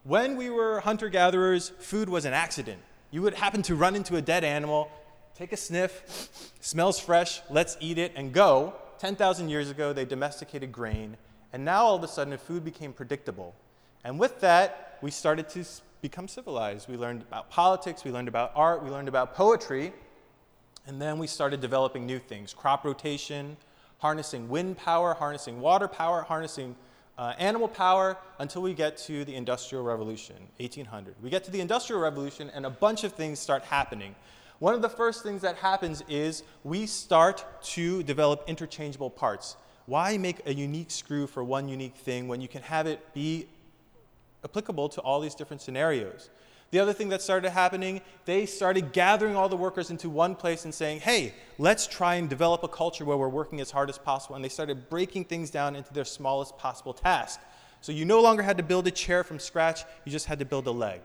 When 0.02 0.36
we 0.36 0.50
were 0.50 0.80
hunter 0.80 1.08
gatherers, 1.08 1.70
food 1.78 2.08
was 2.08 2.24
an 2.24 2.34
accident. 2.34 2.80
You 3.12 3.22
would 3.22 3.34
happen 3.34 3.62
to 3.62 3.76
run 3.76 3.94
into 3.94 4.16
a 4.16 4.22
dead 4.22 4.42
animal, 4.42 4.90
take 5.34 5.52
a 5.52 5.56
sniff, 5.56 6.52
smells 6.60 6.98
fresh, 6.98 7.40
let's 7.50 7.76
eat 7.80 7.98
it, 7.98 8.12
and 8.16 8.32
go. 8.32 8.74
10,000 8.98 9.48
years 9.48 9.70
ago, 9.70 9.92
they 9.92 10.04
domesticated 10.04 10.72
grain, 10.72 11.16
and 11.52 11.64
now 11.64 11.84
all 11.84 11.96
of 11.96 12.02
a 12.02 12.08
sudden, 12.08 12.36
food 12.38 12.64
became 12.64 12.92
predictable. 12.92 13.54
And 14.04 14.18
with 14.18 14.40
that, 14.40 14.98
we 15.02 15.10
started 15.10 15.48
to 15.50 15.64
become 16.00 16.28
civilized. 16.28 16.88
We 16.88 16.96
learned 16.96 17.22
about 17.22 17.50
politics, 17.50 18.04
we 18.04 18.10
learned 18.10 18.28
about 18.28 18.52
art, 18.54 18.82
we 18.84 18.90
learned 18.90 19.08
about 19.08 19.34
poetry, 19.34 19.92
and 20.86 21.00
then 21.00 21.18
we 21.18 21.26
started 21.26 21.60
developing 21.60 22.06
new 22.06 22.18
things 22.18 22.52
crop 22.52 22.84
rotation, 22.84 23.56
harnessing 23.98 24.48
wind 24.48 24.76
power, 24.76 25.14
harnessing 25.14 25.60
water 25.60 25.88
power, 25.88 26.22
harnessing 26.22 26.76
uh, 27.16 27.32
animal 27.38 27.68
power 27.68 28.16
until 28.38 28.60
we 28.60 28.74
get 28.74 28.96
to 28.96 29.24
the 29.24 29.34
Industrial 29.34 29.82
Revolution, 29.82 30.36
1800. 30.58 31.14
We 31.22 31.30
get 31.30 31.44
to 31.44 31.50
the 31.50 31.60
Industrial 31.60 32.00
Revolution, 32.00 32.50
and 32.54 32.66
a 32.66 32.70
bunch 32.70 33.04
of 33.04 33.12
things 33.12 33.38
start 33.38 33.62
happening. 33.62 34.14
One 34.64 34.72
of 34.72 34.80
the 34.80 34.88
first 34.88 35.22
things 35.22 35.42
that 35.42 35.56
happens 35.56 36.02
is 36.08 36.42
we 36.62 36.86
start 36.86 37.44
to 37.74 38.02
develop 38.02 38.44
interchangeable 38.46 39.10
parts. 39.10 39.58
Why 39.84 40.16
make 40.16 40.40
a 40.46 40.54
unique 40.54 40.90
screw 40.90 41.26
for 41.26 41.44
one 41.44 41.68
unique 41.68 41.96
thing 41.96 42.28
when 42.28 42.40
you 42.40 42.48
can 42.48 42.62
have 42.62 42.86
it 42.86 43.12
be 43.12 43.46
applicable 44.42 44.88
to 44.88 45.02
all 45.02 45.20
these 45.20 45.34
different 45.34 45.60
scenarios? 45.60 46.30
The 46.70 46.78
other 46.78 46.94
thing 46.94 47.10
that 47.10 47.20
started 47.20 47.50
happening, 47.50 48.00
they 48.24 48.46
started 48.46 48.94
gathering 48.94 49.36
all 49.36 49.50
the 49.50 49.54
workers 49.54 49.90
into 49.90 50.08
one 50.08 50.34
place 50.34 50.64
and 50.64 50.74
saying, 50.74 51.00
hey, 51.00 51.34
let's 51.58 51.86
try 51.86 52.14
and 52.14 52.26
develop 52.26 52.62
a 52.64 52.68
culture 52.68 53.04
where 53.04 53.18
we're 53.18 53.28
working 53.28 53.60
as 53.60 53.70
hard 53.70 53.90
as 53.90 53.98
possible. 53.98 54.34
And 54.34 54.42
they 54.42 54.48
started 54.48 54.88
breaking 54.88 55.26
things 55.26 55.50
down 55.50 55.76
into 55.76 55.92
their 55.92 56.06
smallest 56.06 56.56
possible 56.56 56.94
task. 56.94 57.38
So 57.82 57.92
you 57.92 58.06
no 58.06 58.22
longer 58.22 58.42
had 58.42 58.56
to 58.56 58.62
build 58.62 58.86
a 58.86 58.90
chair 58.90 59.24
from 59.24 59.38
scratch, 59.38 59.84
you 60.06 60.10
just 60.10 60.24
had 60.24 60.38
to 60.38 60.46
build 60.46 60.66
a 60.66 60.70
leg. 60.70 61.02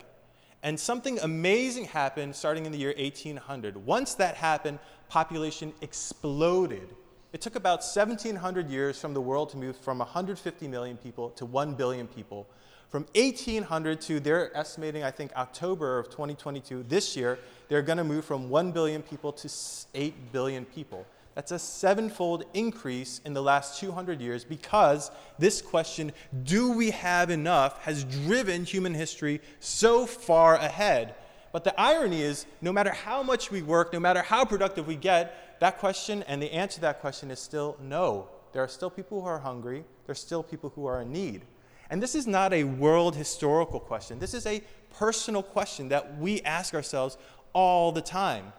And 0.61 0.79
something 0.79 1.19
amazing 1.19 1.85
happened 1.85 2.35
starting 2.35 2.65
in 2.65 2.71
the 2.71 2.77
year 2.77 2.93
1800. 2.97 3.77
Once 3.77 4.15
that 4.15 4.35
happened, 4.35 4.79
population 5.07 5.73
exploded. 5.81 6.95
It 7.31 7.41
took 7.41 7.55
about 7.55 7.79
1700 7.79 8.69
years 8.69 8.99
from 8.99 9.13
the 9.13 9.21
world 9.21 9.49
to 9.51 9.57
move 9.57 9.77
from 9.77 9.99
150 9.99 10.67
million 10.67 10.97
people 10.97 11.29
to 11.31 11.45
1 11.45 11.75
billion 11.75 12.07
people 12.07 12.47
from 12.89 13.05
1800 13.13 14.01
to, 14.01 14.19
they're 14.19 14.55
estimating, 14.57 15.03
I 15.03 15.11
think, 15.11 15.31
October 15.35 15.99
of 15.99 16.09
2022, 16.09 16.85
this 16.87 17.15
year, 17.15 17.37
they're 17.67 17.83
going 17.83 17.99
to 17.99 18.03
move 18.03 18.25
from 18.25 18.49
1 18.49 18.71
billion 18.71 19.03
people 19.03 19.31
to 19.33 19.49
8 19.93 20.31
billion 20.31 20.65
people. 20.65 21.05
That's 21.39 21.53
a 21.53 21.59
sevenfold 21.59 22.43
increase 22.53 23.21
in 23.23 23.33
the 23.33 23.41
last 23.41 23.79
200 23.79 24.19
years 24.19 24.43
because 24.43 25.09
this 25.37 25.61
question, 25.61 26.11
do 26.43 26.73
we 26.73 26.91
have 26.91 27.29
enough, 27.29 27.81
has 27.83 28.03
driven 28.03 28.65
human 28.65 28.93
history 28.93 29.39
so 29.61 30.05
far 30.05 30.55
ahead. 30.55 31.15
But 31.53 31.63
the 31.63 31.79
irony 31.79 32.23
is, 32.23 32.45
no 32.59 32.73
matter 32.73 32.91
how 32.91 33.23
much 33.23 33.51
we 33.51 33.61
work, 33.61 33.93
no 33.93 34.01
matter 34.01 34.21
how 34.21 34.43
productive 34.43 34.85
we 34.85 34.97
get, 34.97 35.61
that 35.61 35.77
question 35.77 36.23
and 36.23 36.43
the 36.43 36.51
answer 36.51 36.75
to 36.75 36.81
that 36.81 36.99
question 36.99 37.31
is 37.31 37.39
still 37.39 37.77
no. 37.81 38.27
There 38.51 38.61
are 38.61 38.67
still 38.67 38.89
people 38.89 39.21
who 39.21 39.27
are 39.27 39.39
hungry, 39.39 39.85
there 40.07 40.11
are 40.11 40.15
still 40.15 40.43
people 40.43 40.73
who 40.75 40.87
are 40.87 41.03
in 41.03 41.13
need. 41.13 41.45
And 41.89 42.03
this 42.03 42.15
is 42.15 42.27
not 42.27 42.51
a 42.51 42.65
world 42.65 43.15
historical 43.15 43.79
question. 43.79 44.19
This 44.19 44.33
is 44.33 44.45
a 44.45 44.61
personal 44.93 45.43
question 45.43 45.87
that 45.87 46.17
we 46.17 46.41
ask 46.41 46.73
ourselves 46.73 47.17
all 47.53 47.93
the 47.93 48.01
time. 48.01 48.51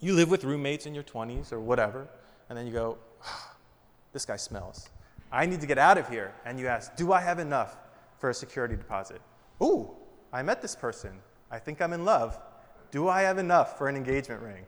You 0.00 0.14
live 0.14 0.30
with 0.30 0.44
roommates 0.44 0.86
in 0.86 0.94
your 0.94 1.04
20s 1.04 1.52
or 1.52 1.60
whatever, 1.60 2.06
and 2.48 2.58
then 2.58 2.66
you 2.66 2.72
go, 2.72 2.98
This 4.12 4.24
guy 4.24 4.36
smells. 4.36 4.88
I 5.30 5.44
need 5.44 5.60
to 5.60 5.66
get 5.66 5.76
out 5.76 5.98
of 5.98 6.08
here. 6.08 6.32
And 6.46 6.58
you 6.58 6.68
ask, 6.68 6.96
Do 6.96 7.12
I 7.12 7.20
have 7.20 7.38
enough 7.38 7.76
for 8.18 8.30
a 8.30 8.34
security 8.34 8.76
deposit? 8.76 9.20
Ooh, 9.62 9.90
I 10.32 10.42
met 10.42 10.62
this 10.62 10.74
person. 10.74 11.12
I 11.50 11.58
think 11.58 11.82
I'm 11.82 11.92
in 11.92 12.04
love. 12.04 12.38
Do 12.90 13.08
I 13.08 13.22
have 13.22 13.38
enough 13.38 13.76
for 13.76 13.88
an 13.88 13.96
engagement 13.96 14.42
ring? 14.42 14.64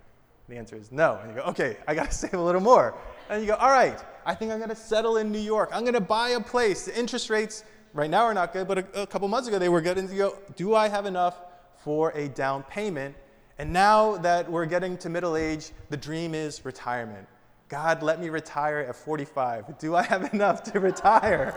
The 0.48 0.56
answer 0.56 0.76
is 0.76 0.92
no. 0.92 1.18
And 1.22 1.30
you 1.30 1.36
go, 1.36 1.46
Okay, 1.48 1.76
I 1.86 1.94
got 1.94 2.10
to 2.10 2.16
save 2.16 2.34
a 2.34 2.42
little 2.42 2.60
more. 2.60 2.94
And 3.30 3.40
you 3.40 3.48
go, 3.48 3.54
All 3.54 3.70
right, 3.70 3.98
I 4.26 4.34
think 4.34 4.52
I'm 4.52 4.58
going 4.58 4.70
to 4.70 4.76
settle 4.76 5.16
in 5.18 5.32
New 5.32 5.38
York. 5.38 5.70
I'm 5.72 5.82
going 5.82 5.94
to 5.94 6.00
buy 6.00 6.30
a 6.30 6.40
place. 6.40 6.84
The 6.84 6.98
interest 6.98 7.30
rates 7.30 7.64
right 7.94 8.10
now 8.10 8.24
are 8.24 8.34
not 8.34 8.52
good, 8.52 8.68
but 8.68 8.78
a, 8.78 9.02
a 9.02 9.06
couple 9.06 9.28
months 9.28 9.48
ago 9.48 9.58
they 9.58 9.68
were 9.68 9.80
good. 9.80 9.98
And 9.98 10.10
you 10.10 10.18
go, 10.18 10.38
do 10.56 10.74
I 10.74 10.88
have 10.88 11.06
enough 11.06 11.38
for 11.76 12.10
a 12.12 12.28
down 12.28 12.62
payment? 12.64 13.14
And 13.58 13.72
now 13.72 14.16
that 14.18 14.50
we're 14.50 14.66
getting 14.66 14.96
to 14.98 15.08
middle 15.08 15.36
age, 15.36 15.70
the 15.90 15.96
dream 15.96 16.34
is 16.34 16.64
retirement. 16.64 17.26
God, 17.68 18.02
let 18.02 18.20
me 18.20 18.28
retire 18.28 18.78
at 18.80 18.94
45. 18.96 19.78
Do 19.78 19.96
I 19.96 20.02
have 20.02 20.32
enough 20.32 20.62
to 20.72 20.80
retire? 20.80 21.54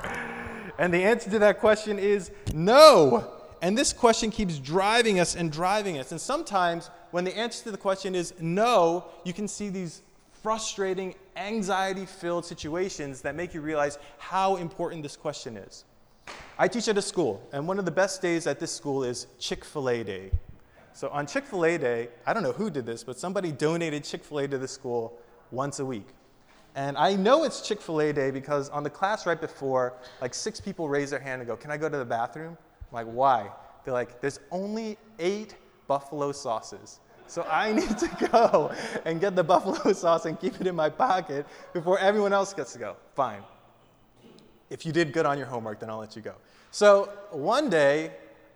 And 0.79 0.93
the 0.93 1.03
answer 1.03 1.29
to 1.29 1.39
that 1.39 1.59
question 1.59 1.99
is 1.99 2.31
no. 2.53 3.31
And 3.61 3.77
this 3.77 3.93
question 3.93 4.31
keeps 4.31 4.57
driving 4.57 5.19
us 5.19 5.35
and 5.35 5.51
driving 5.51 5.99
us. 5.99 6.11
And 6.11 6.19
sometimes 6.19 6.89
when 7.11 7.23
the 7.23 7.37
answer 7.37 7.65
to 7.65 7.71
the 7.71 7.77
question 7.77 8.15
is 8.15 8.33
no, 8.39 9.05
you 9.23 9.33
can 9.33 9.47
see 9.47 9.69
these 9.69 10.01
frustrating, 10.41 11.13
anxiety 11.35 12.07
filled 12.07 12.45
situations 12.45 13.21
that 13.21 13.35
make 13.35 13.53
you 13.53 13.61
realize 13.61 13.99
how 14.17 14.55
important 14.55 15.03
this 15.03 15.15
question 15.15 15.55
is. 15.55 15.85
I 16.57 16.67
teach 16.67 16.87
at 16.87 16.97
a 16.97 17.01
school, 17.01 17.47
and 17.53 17.67
one 17.67 17.77
of 17.77 17.85
the 17.85 17.91
best 17.91 18.21
days 18.21 18.47
at 18.47 18.59
this 18.59 18.71
school 18.71 19.03
is 19.03 19.27
Chick 19.39 19.63
fil 19.63 19.89
A 19.89 20.03
Day. 20.03 20.31
So 20.93 21.09
on 21.09 21.25
Chick 21.25 21.45
fil 21.45 21.65
A 21.65 21.77
Day, 21.77 22.09
I 22.25 22.33
don't 22.33 22.43
know 22.43 22.51
who 22.51 22.69
did 22.69 22.85
this, 22.85 23.03
but 23.03 23.17
somebody 23.17 23.51
donated 23.51 24.03
Chick 24.03 24.23
fil 24.23 24.39
A 24.39 24.47
to 24.47 24.57
the 24.57 24.67
school 24.67 25.17
once 25.51 25.79
a 25.79 25.85
week. 25.85 26.07
And 26.75 26.97
I 26.97 27.15
know 27.15 27.43
it's 27.43 27.61
Chick 27.61 27.81
fil 27.81 28.01
A 28.01 28.13
Day 28.13 28.31
because 28.31 28.69
on 28.69 28.83
the 28.83 28.89
class 28.89 29.25
right 29.25 29.39
before, 29.39 29.93
like 30.21 30.33
six 30.33 30.59
people 30.59 30.87
raise 30.87 31.09
their 31.09 31.19
hand 31.19 31.41
and 31.41 31.47
go, 31.47 31.55
Can 31.55 31.71
I 31.71 31.77
go 31.77 31.89
to 31.89 31.97
the 31.97 32.05
bathroom? 32.05 32.57
I'm 32.57 32.95
like, 32.95 33.07
Why? 33.07 33.49
They're 33.83 33.93
like, 33.93 34.21
There's 34.21 34.39
only 34.51 34.97
eight 35.19 35.55
buffalo 35.87 36.31
sauces. 36.31 36.99
So 37.27 37.43
I 37.49 37.71
need 37.79 37.97
to 37.97 38.27
go 38.31 38.73
and 39.05 39.19
get 39.19 39.35
the 39.35 39.43
buffalo 39.43 39.93
sauce 39.93 40.25
and 40.25 40.39
keep 40.39 40.59
it 40.59 40.67
in 40.67 40.75
my 40.75 40.89
pocket 40.89 41.45
before 41.73 41.99
everyone 41.99 42.33
else 42.33 42.53
gets 42.53 42.73
to 42.73 42.79
go. 42.79 42.95
Fine. 43.15 43.43
If 44.69 44.85
you 44.85 44.91
did 44.91 45.11
good 45.11 45.25
on 45.25 45.37
your 45.37 45.47
homework, 45.47 45.79
then 45.79 45.89
I'll 45.89 45.97
let 45.97 46.15
you 46.15 46.21
go. 46.21 46.35
So 46.71 47.09
one 47.31 47.69
day, 47.69 48.11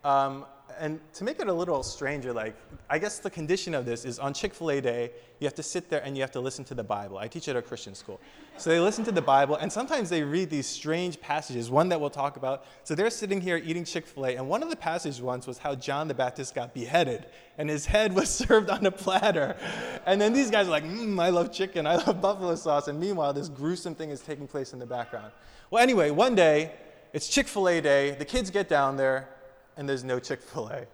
um, 0.06 0.46
and 0.80 1.00
to 1.14 1.24
make 1.24 1.40
it 1.40 1.48
a 1.48 1.54
little 1.54 1.84
stranger, 1.84 2.34
like, 2.34 2.56
I 2.90 3.00
guess 3.00 3.20
the 3.20 3.30
condition 3.30 3.74
of 3.74 3.86
this 3.86 4.06
is 4.06 4.20
on 4.20 4.34
Chick 4.34 4.54
fil 4.54 4.72
A 4.72 4.82
day, 4.82 5.12
you 5.40 5.46
have 5.46 5.56
to 5.56 5.64
sit 5.64 5.90
there 5.90 6.02
and 6.04 6.16
you 6.16 6.22
have 6.22 6.32
to 6.32 6.40
listen 6.40 6.64
to 6.66 6.74
the 6.74 6.84
Bible. 6.84 7.18
I 7.18 7.28
teach 7.28 7.48
at 7.48 7.56
a 7.56 7.62
Christian 7.62 7.96
school. 7.96 8.20
So 8.58 8.70
they 8.70 8.80
listen 8.80 9.04
to 9.06 9.12
the 9.12 9.22
Bible, 9.22 9.58
and 9.58 9.72
sometimes 9.72 10.10
they 10.10 10.24
read 10.24 10.50
these 10.50 10.66
strange 10.66 11.20
passages, 11.20 11.70
one 11.70 11.90
that 11.90 12.00
we'll 12.00 12.10
talk 12.10 12.38
about. 12.38 12.66
So 12.84 12.96
they're 12.96 13.10
sitting 13.10 13.42
here 13.42 13.58
eating 13.58 13.84
Chick 13.84 14.08
fil 14.08 14.28
A, 14.28 14.36
and 14.36 14.48
one 14.48 14.64
of 14.64 14.70
the 14.70 14.76
passages 14.76 15.22
once 15.22 15.46
was 15.46 15.58
how 15.58 15.76
John 15.76 16.08
the 16.08 16.14
Baptist 16.14 16.56
got 16.56 16.74
beheaded, 16.74 17.26
and 17.58 17.70
his 17.70 17.86
head 17.86 18.14
was 18.14 18.30
served 18.34 18.70
on 18.70 18.86
a 18.86 18.92
platter. 18.92 19.58
And 20.06 20.22
then 20.22 20.32
these 20.32 20.50
guys 20.50 20.68
are 20.68 20.72
like, 20.72 20.86
mmm, 20.86 21.22
I 21.22 21.30
love 21.30 21.52
chicken, 21.52 21.86
I 21.86 21.96
love 21.96 22.22
buffalo 22.22 22.56
sauce. 22.56 22.88
And 22.88 23.00
meanwhile, 23.00 23.34
this 23.34 23.50
gruesome 23.50 23.96
thing 23.96 24.10
is 24.10 24.22
taking 24.22 24.48
place 24.48 24.74
in 24.74 24.80
the 24.80 24.86
background. 24.86 25.32
Well, 25.70 25.84
anyway, 25.84 26.12
one 26.12 26.36
day, 26.36 26.72
it's 27.12 27.28
Chick 27.28 27.48
fil 27.48 27.70
A 27.70 27.82
day, 27.82 28.12
the 28.12 28.26
kids 28.26 28.50
get 28.50 28.70
down 28.70 28.98
there, 28.98 29.30
and 29.78 29.88
there's 29.88 30.04
no 30.04 30.20
Chick 30.20 30.42
fil 30.42 30.68
A. 30.70 30.86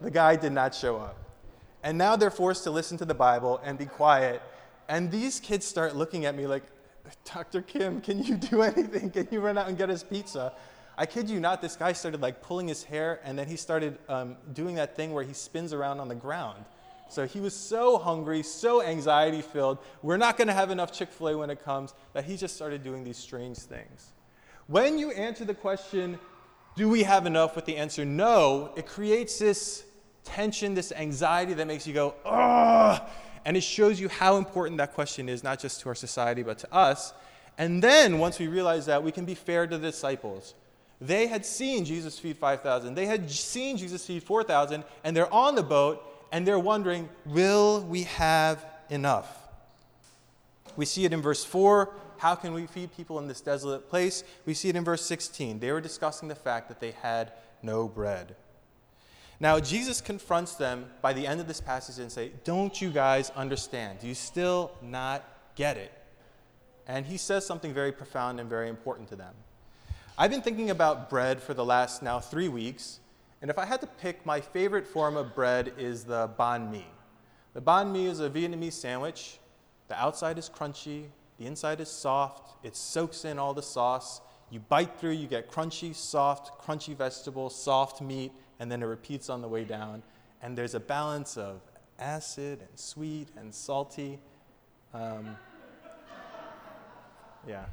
The 0.00 0.10
guy 0.10 0.36
did 0.36 0.52
not 0.52 0.74
show 0.74 0.96
up. 0.96 1.18
And 1.82 1.98
now 1.98 2.16
they're 2.16 2.30
forced 2.30 2.64
to 2.64 2.70
listen 2.70 2.96
to 2.98 3.04
the 3.04 3.14
Bible 3.14 3.60
and 3.62 3.78
be 3.78 3.86
quiet. 3.86 4.42
And 4.88 5.10
these 5.10 5.40
kids 5.40 5.66
start 5.66 5.94
looking 5.94 6.24
at 6.24 6.34
me 6.34 6.46
like, 6.46 6.64
Dr. 7.24 7.62
Kim, 7.62 8.00
can 8.00 8.22
you 8.22 8.36
do 8.36 8.62
anything? 8.62 9.10
Can 9.10 9.28
you 9.30 9.40
run 9.40 9.58
out 9.58 9.68
and 9.68 9.76
get 9.76 9.90
us 9.90 10.02
pizza? 10.02 10.52
I 10.96 11.06
kid 11.06 11.28
you 11.28 11.40
not, 11.40 11.60
this 11.60 11.76
guy 11.76 11.92
started 11.92 12.22
like 12.22 12.40
pulling 12.42 12.68
his 12.68 12.84
hair 12.84 13.20
and 13.24 13.38
then 13.38 13.48
he 13.48 13.56
started 13.56 13.98
um, 14.08 14.36
doing 14.52 14.76
that 14.76 14.96
thing 14.96 15.12
where 15.12 15.24
he 15.24 15.32
spins 15.32 15.72
around 15.72 16.00
on 16.00 16.08
the 16.08 16.14
ground. 16.14 16.64
So 17.08 17.26
he 17.26 17.40
was 17.40 17.54
so 17.54 17.98
hungry, 17.98 18.42
so 18.42 18.82
anxiety 18.82 19.42
filled. 19.42 19.78
We're 20.02 20.16
not 20.16 20.36
going 20.36 20.48
to 20.48 20.54
have 20.54 20.70
enough 20.70 20.92
Chick 20.92 21.12
fil 21.12 21.28
A 21.28 21.38
when 21.38 21.50
it 21.50 21.62
comes 21.62 21.94
that 22.12 22.24
he 22.24 22.36
just 22.36 22.56
started 22.56 22.82
doing 22.82 23.04
these 23.04 23.16
strange 23.16 23.58
things. 23.58 24.12
When 24.66 24.98
you 24.98 25.10
answer 25.10 25.44
the 25.44 25.54
question, 25.54 26.18
do 26.76 26.88
we 26.88 27.04
have 27.04 27.26
enough 27.26 27.54
with 27.56 27.64
the 27.66 27.76
answer 27.76 28.04
no, 28.04 28.72
it 28.76 28.86
creates 28.86 29.38
this 29.38 29.84
tension, 30.24 30.74
this 30.74 30.92
anxiety 30.92 31.54
that 31.54 31.66
makes 31.66 31.86
you 31.86 31.94
go, 31.94 32.14
ugh. 32.24 33.00
And 33.44 33.56
it 33.56 33.62
shows 33.62 34.00
you 34.00 34.08
how 34.08 34.36
important 34.36 34.78
that 34.78 34.94
question 34.94 35.28
is, 35.28 35.44
not 35.44 35.60
just 35.60 35.80
to 35.82 35.88
our 35.90 35.94
society, 35.94 36.42
but 36.42 36.58
to 36.60 36.74
us. 36.74 37.12
And 37.58 37.82
then 37.82 38.18
once 38.18 38.38
we 38.38 38.48
realize 38.48 38.86
that, 38.86 39.02
we 39.02 39.12
can 39.12 39.24
be 39.24 39.34
fair 39.34 39.66
to 39.66 39.78
the 39.78 39.90
disciples. 39.90 40.54
They 41.00 41.26
had 41.26 41.44
seen 41.44 41.84
Jesus 41.84 42.18
feed 42.18 42.38
5,000, 42.38 42.94
they 42.94 43.06
had 43.06 43.30
seen 43.30 43.76
Jesus 43.76 44.06
feed 44.06 44.22
4,000, 44.22 44.84
and 45.02 45.16
they're 45.16 45.32
on 45.32 45.54
the 45.54 45.62
boat 45.62 46.02
and 46.32 46.46
they're 46.46 46.58
wondering, 46.58 47.08
will 47.26 47.82
we 47.82 48.04
have 48.04 48.64
enough? 48.90 49.38
We 50.76 50.84
see 50.84 51.04
it 51.04 51.12
in 51.12 51.22
verse 51.22 51.44
4 51.44 51.92
how 52.18 52.34
can 52.34 52.52
we 52.52 52.66
feed 52.66 52.94
people 52.96 53.18
in 53.18 53.28
this 53.28 53.40
desolate 53.40 53.88
place? 53.88 54.24
We 54.46 54.54
see 54.54 54.68
it 54.68 54.76
in 54.76 54.84
verse 54.84 55.04
16. 55.04 55.60
They 55.60 55.72
were 55.72 55.80
discussing 55.80 56.28
the 56.28 56.34
fact 56.34 56.68
that 56.68 56.80
they 56.80 56.92
had 56.92 57.32
no 57.62 57.88
bread. 57.88 58.36
Now, 59.40 59.58
Jesus 59.58 60.00
confronts 60.00 60.54
them 60.54 60.86
by 61.02 61.12
the 61.12 61.26
end 61.26 61.40
of 61.40 61.48
this 61.48 61.60
passage 61.60 61.98
and 61.98 62.10
say, 62.10 62.32
Don't 62.44 62.80
you 62.80 62.90
guys 62.90 63.30
understand? 63.30 63.98
Do 64.00 64.06
you 64.06 64.14
still 64.14 64.72
not 64.80 65.24
get 65.56 65.76
it? 65.76 65.92
And 66.86 67.06
he 67.06 67.16
says 67.16 67.46
something 67.46 67.72
very 67.72 67.92
profound 67.92 68.40
and 68.40 68.48
very 68.48 68.68
important 68.68 69.08
to 69.08 69.16
them. 69.16 69.34
I've 70.16 70.30
been 70.30 70.42
thinking 70.42 70.70
about 70.70 71.10
bread 71.10 71.42
for 71.42 71.54
the 71.54 71.64
last 71.64 72.02
now 72.02 72.20
three 72.20 72.48
weeks, 72.48 73.00
and 73.42 73.50
if 73.50 73.58
I 73.58 73.64
had 73.64 73.80
to 73.80 73.86
pick, 73.86 74.24
my 74.24 74.40
favorite 74.40 74.86
form 74.86 75.16
of 75.16 75.34
bread 75.34 75.72
is 75.76 76.04
the 76.04 76.30
banh 76.38 76.70
mi. 76.70 76.86
The 77.52 77.60
banh 77.60 77.90
mi 77.90 78.06
is 78.06 78.20
a 78.20 78.30
Vietnamese 78.30 78.74
sandwich. 78.74 79.38
The 79.88 80.00
outside 80.00 80.38
is 80.38 80.48
crunchy, 80.48 81.06
the 81.38 81.46
inside 81.46 81.80
is 81.80 81.88
soft, 81.88 82.54
it 82.64 82.76
soaks 82.76 83.24
in 83.24 83.38
all 83.38 83.54
the 83.54 83.62
sauce. 83.62 84.20
You 84.50 84.60
bite 84.60 85.00
through, 85.00 85.12
you 85.12 85.26
get 85.26 85.50
crunchy, 85.50 85.94
soft, 85.94 86.60
crunchy 86.60 86.96
vegetables, 86.96 87.60
soft 87.60 88.00
meat, 88.00 88.32
and 88.60 88.70
then 88.70 88.82
it 88.82 88.86
repeats 88.86 89.28
on 89.28 89.42
the 89.42 89.48
way 89.48 89.64
down. 89.64 90.02
And 90.42 90.56
there's 90.56 90.74
a 90.74 90.80
balance 90.80 91.36
of 91.36 91.60
acid 91.98 92.60
and 92.60 92.78
sweet 92.78 93.28
and 93.36 93.52
salty. 93.54 94.20
Um, 94.92 95.36
yeah. 97.48 97.64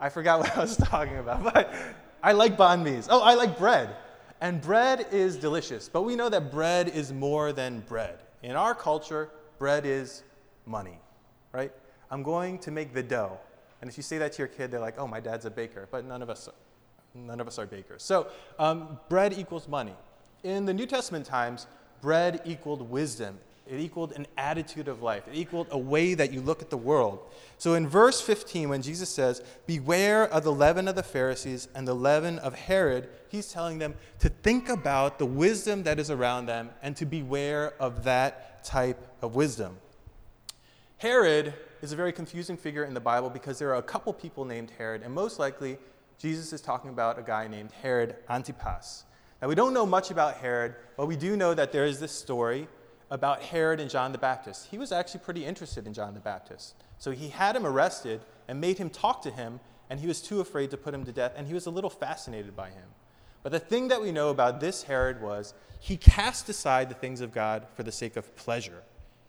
I 0.00 0.08
forgot 0.08 0.38
what 0.40 0.56
I 0.56 0.60
was 0.60 0.76
talking 0.76 1.18
about, 1.18 1.44
but 1.44 1.72
I 2.22 2.32
like 2.32 2.56
banh 2.56 2.82
mi's. 2.82 3.08
Oh, 3.10 3.22
I 3.22 3.34
like 3.34 3.58
bread. 3.58 3.96
And 4.40 4.60
bread 4.60 5.06
is 5.12 5.36
delicious, 5.36 5.88
but 5.88 6.02
we 6.02 6.14
know 6.14 6.28
that 6.28 6.50
bread 6.50 6.88
is 6.88 7.12
more 7.12 7.52
than 7.52 7.80
bread. 7.80 8.18
In 8.42 8.54
our 8.54 8.74
culture, 8.74 9.30
bread 9.58 9.86
is 9.86 10.22
money, 10.66 10.98
right? 11.52 11.72
I'm 12.10 12.22
going 12.22 12.58
to 12.60 12.70
make 12.70 12.92
the 12.92 13.02
dough. 13.02 13.38
And 13.80 13.90
if 13.90 13.96
you 13.96 14.02
say 14.02 14.18
that 14.18 14.32
to 14.32 14.38
your 14.38 14.48
kid, 14.48 14.70
they're 14.70 14.80
like, 14.80 14.98
oh, 14.98 15.06
my 15.06 15.20
dad's 15.20 15.44
a 15.44 15.50
baker. 15.50 15.88
But 15.90 16.04
none 16.04 16.22
of 16.22 16.30
us, 16.30 16.48
none 17.14 17.40
of 17.40 17.46
us 17.46 17.58
are 17.58 17.66
bakers. 17.66 18.02
So 18.02 18.28
um, 18.58 18.98
bread 19.08 19.34
equals 19.34 19.68
money. 19.68 19.94
In 20.42 20.64
the 20.64 20.74
New 20.74 20.86
Testament 20.86 21.26
times, 21.26 21.66
bread 22.00 22.40
equaled 22.44 22.88
wisdom. 22.88 23.38
It 23.68 23.80
equaled 23.80 24.12
an 24.12 24.28
attitude 24.38 24.86
of 24.86 25.02
life. 25.02 25.26
It 25.26 25.34
equaled 25.34 25.66
a 25.72 25.78
way 25.78 26.14
that 26.14 26.32
you 26.32 26.40
look 26.40 26.62
at 26.62 26.70
the 26.70 26.76
world. 26.76 27.18
So 27.58 27.74
in 27.74 27.88
verse 27.88 28.20
15, 28.20 28.68
when 28.68 28.80
Jesus 28.80 29.08
says, 29.08 29.42
Beware 29.66 30.28
of 30.28 30.44
the 30.44 30.52
leaven 30.52 30.86
of 30.86 30.94
the 30.94 31.02
Pharisees 31.02 31.66
and 31.74 31.86
the 31.86 31.94
leaven 31.94 32.38
of 32.38 32.54
Herod, 32.54 33.08
he's 33.28 33.50
telling 33.50 33.78
them 33.78 33.94
to 34.20 34.28
think 34.28 34.68
about 34.68 35.18
the 35.18 35.26
wisdom 35.26 35.82
that 35.82 35.98
is 35.98 36.12
around 36.12 36.46
them 36.46 36.70
and 36.80 36.96
to 36.96 37.04
beware 37.04 37.74
of 37.80 38.04
that 38.04 38.64
type 38.64 39.04
of 39.20 39.34
wisdom. 39.34 39.78
Herod 40.98 41.52
is 41.82 41.92
a 41.92 41.96
very 41.96 42.12
confusing 42.12 42.56
figure 42.56 42.84
in 42.84 42.94
the 42.94 43.00
Bible 43.00 43.30
because 43.30 43.58
there 43.58 43.70
are 43.70 43.78
a 43.78 43.82
couple 43.82 44.12
people 44.12 44.44
named 44.44 44.72
Herod, 44.78 45.02
and 45.02 45.14
most 45.14 45.38
likely 45.38 45.78
Jesus 46.18 46.52
is 46.52 46.60
talking 46.60 46.90
about 46.90 47.18
a 47.18 47.22
guy 47.22 47.46
named 47.46 47.72
Herod 47.72 48.16
Antipas. 48.28 49.04
Now, 49.42 49.48
we 49.48 49.54
don't 49.54 49.74
know 49.74 49.84
much 49.84 50.10
about 50.10 50.36
Herod, 50.36 50.74
but 50.96 51.06
we 51.06 51.16
do 51.16 51.36
know 51.36 51.52
that 51.52 51.72
there 51.72 51.84
is 51.84 52.00
this 52.00 52.12
story 52.12 52.68
about 53.10 53.42
Herod 53.42 53.80
and 53.80 53.90
John 53.90 54.12
the 54.12 54.18
Baptist. 54.18 54.68
He 54.70 54.78
was 54.78 54.92
actually 54.92 55.20
pretty 55.20 55.44
interested 55.44 55.86
in 55.86 55.92
John 55.92 56.14
the 56.14 56.20
Baptist. 56.20 56.74
So 56.98 57.10
he 57.10 57.28
had 57.28 57.54
him 57.54 57.66
arrested 57.66 58.20
and 58.48 58.60
made 58.60 58.78
him 58.78 58.90
talk 58.90 59.22
to 59.22 59.30
him, 59.30 59.60
and 59.90 60.00
he 60.00 60.06
was 60.06 60.22
too 60.22 60.40
afraid 60.40 60.70
to 60.70 60.76
put 60.76 60.94
him 60.94 61.04
to 61.04 61.12
death, 61.12 61.32
and 61.36 61.46
he 61.46 61.54
was 61.54 61.66
a 61.66 61.70
little 61.70 61.90
fascinated 61.90 62.56
by 62.56 62.70
him. 62.70 62.88
But 63.42 63.52
the 63.52 63.60
thing 63.60 63.88
that 63.88 64.02
we 64.02 64.10
know 64.10 64.30
about 64.30 64.58
this 64.58 64.84
Herod 64.84 65.20
was 65.20 65.54
he 65.78 65.96
cast 65.96 66.48
aside 66.48 66.88
the 66.88 66.94
things 66.94 67.20
of 67.20 67.32
God 67.32 67.66
for 67.74 67.82
the 67.82 67.92
sake 67.92 68.16
of 68.16 68.34
pleasure. 68.34 68.82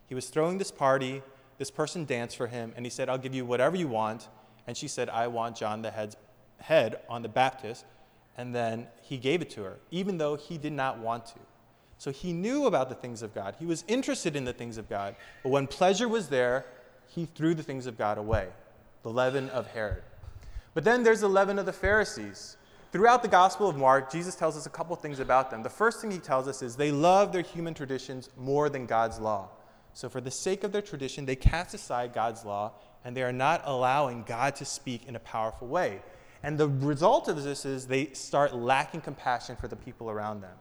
He 0.08 0.16
was 0.16 0.30
throwing 0.30 0.58
this 0.58 0.72
party, 0.72 1.22
this 1.58 1.72
person 1.72 2.06
danced 2.06 2.38
for 2.38 2.48
him, 2.48 2.74
and 2.76 2.86
he 2.86 2.90
said, 2.90 3.10
I'll 3.10 3.18
give 3.18 3.34
you 3.34 3.46
whatever 3.46 3.76
you 3.76 3.88
want. 3.88 4.28
And 4.68 4.76
she 4.76 4.88
said, 4.88 5.10
I 5.10 5.28
want 5.28 5.56
John 5.56 5.82
the 5.82 5.92
head's 5.92 6.16
head 6.60 7.00
on 7.10 7.22
the 7.22 7.30
Baptist. 7.30 7.86
And 8.38 8.54
then 8.54 8.88
he 9.02 9.18
gave 9.18 9.42
it 9.42 9.50
to 9.52 9.64
her, 9.64 9.78
even 9.90 10.18
though 10.18 10.36
he 10.36 10.58
did 10.58 10.74
not 10.74 11.00
want 11.00 11.26
to. 11.28 11.40
So 11.98 12.12
he 12.12 12.32
knew 12.32 12.68
about 12.68 12.90
the 12.90 12.96
things 12.96 13.24
of 13.24 13.34
God. 13.34 13.56
He 13.58 13.66
was 13.66 13.84
interested 13.88 14.36
in 14.36 14.46
the 14.46 14.54
things 14.54 14.78
of 14.78 14.88
God. 14.88 15.16
But 15.42 15.50
when 15.50 15.66
pleasure 15.66 16.08
was 16.08 16.30
there, 16.30 16.66
he 17.08 17.26
threw 17.26 17.56
the 17.56 17.64
things 17.64 17.88
of 17.88 17.98
God 17.98 18.18
away 18.18 18.50
the 19.04 19.10
leaven 19.10 19.50
of 19.52 19.68
Herod. 19.68 20.04
But 20.74 20.84
then 20.84 21.02
there's 21.02 21.22
the 21.22 21.30
leaven 21.30 21.58
of 21.58 21.66
the 21.66 21.74
Pharisees. 21.74 22.58
Throughout 22.92 23.22
the 23.22 23.30
Gospel 23.30 23.70
of 23.70 23.78
Mark, 23.78 24.12
Jesus 24.12 24.36
tells 24.36 24.58
us 24.58 24.66
a 24.66 24.70
couple 24.70 24.96
things 24.96 25.20
about 25.20 25.50
them. 25.50 25.64
The 25.64 25.70
first 25.70 26.02
thing 26.02 26.12
he 26.12 26.20
tells 26.20 26.48
us 26.48 26.62
is 26.62 26.76
they 26.76 26.92
love 26.92 27.32
their 27.32 27.42
human 27.42 27.74
traditions 27.74 28.30
more 28.38 28.70
than 28.70 28.86
God's 28.86 29.20
law. 29.20 29.50
So, 29.98 30.10
for 30.10 30.22
the 30.22 30.30
sake 30.30 30.64
of 30.64 30.72
their 30.72 30.84
tradition, 30.84 31.26
they 31.26 31.36
cast 31.36 31.74
aside 31.74 32.14
God's 32.14 32.46
law 32.46 32.74
and 33.04 33.18
they 33.18 33.24
are 33.24 33.32
not 33.32 33.64
allowing 33.66 34.22
God 34.28 34.56
to 34.58 34.64
speak 34.64 35.08
in 35.08 35.16
a 35.16 35.20
powerful 35.20 35.68
way. 35.68 36.02
And 36.44 36.56
the 36.56 36.68
result 36.68 37.28
of 37.28 37.44
this 37.44 37.66
is 37.66 37.88
they 37.88 38.14
start 38.14 38.54
lacking 38.54 39.02
compassion 39.02 39.56
for 39.56 39.68
the 39.68 39.76
people 39.76 40.12
around 40.12 40.42
them. 40.42 40.56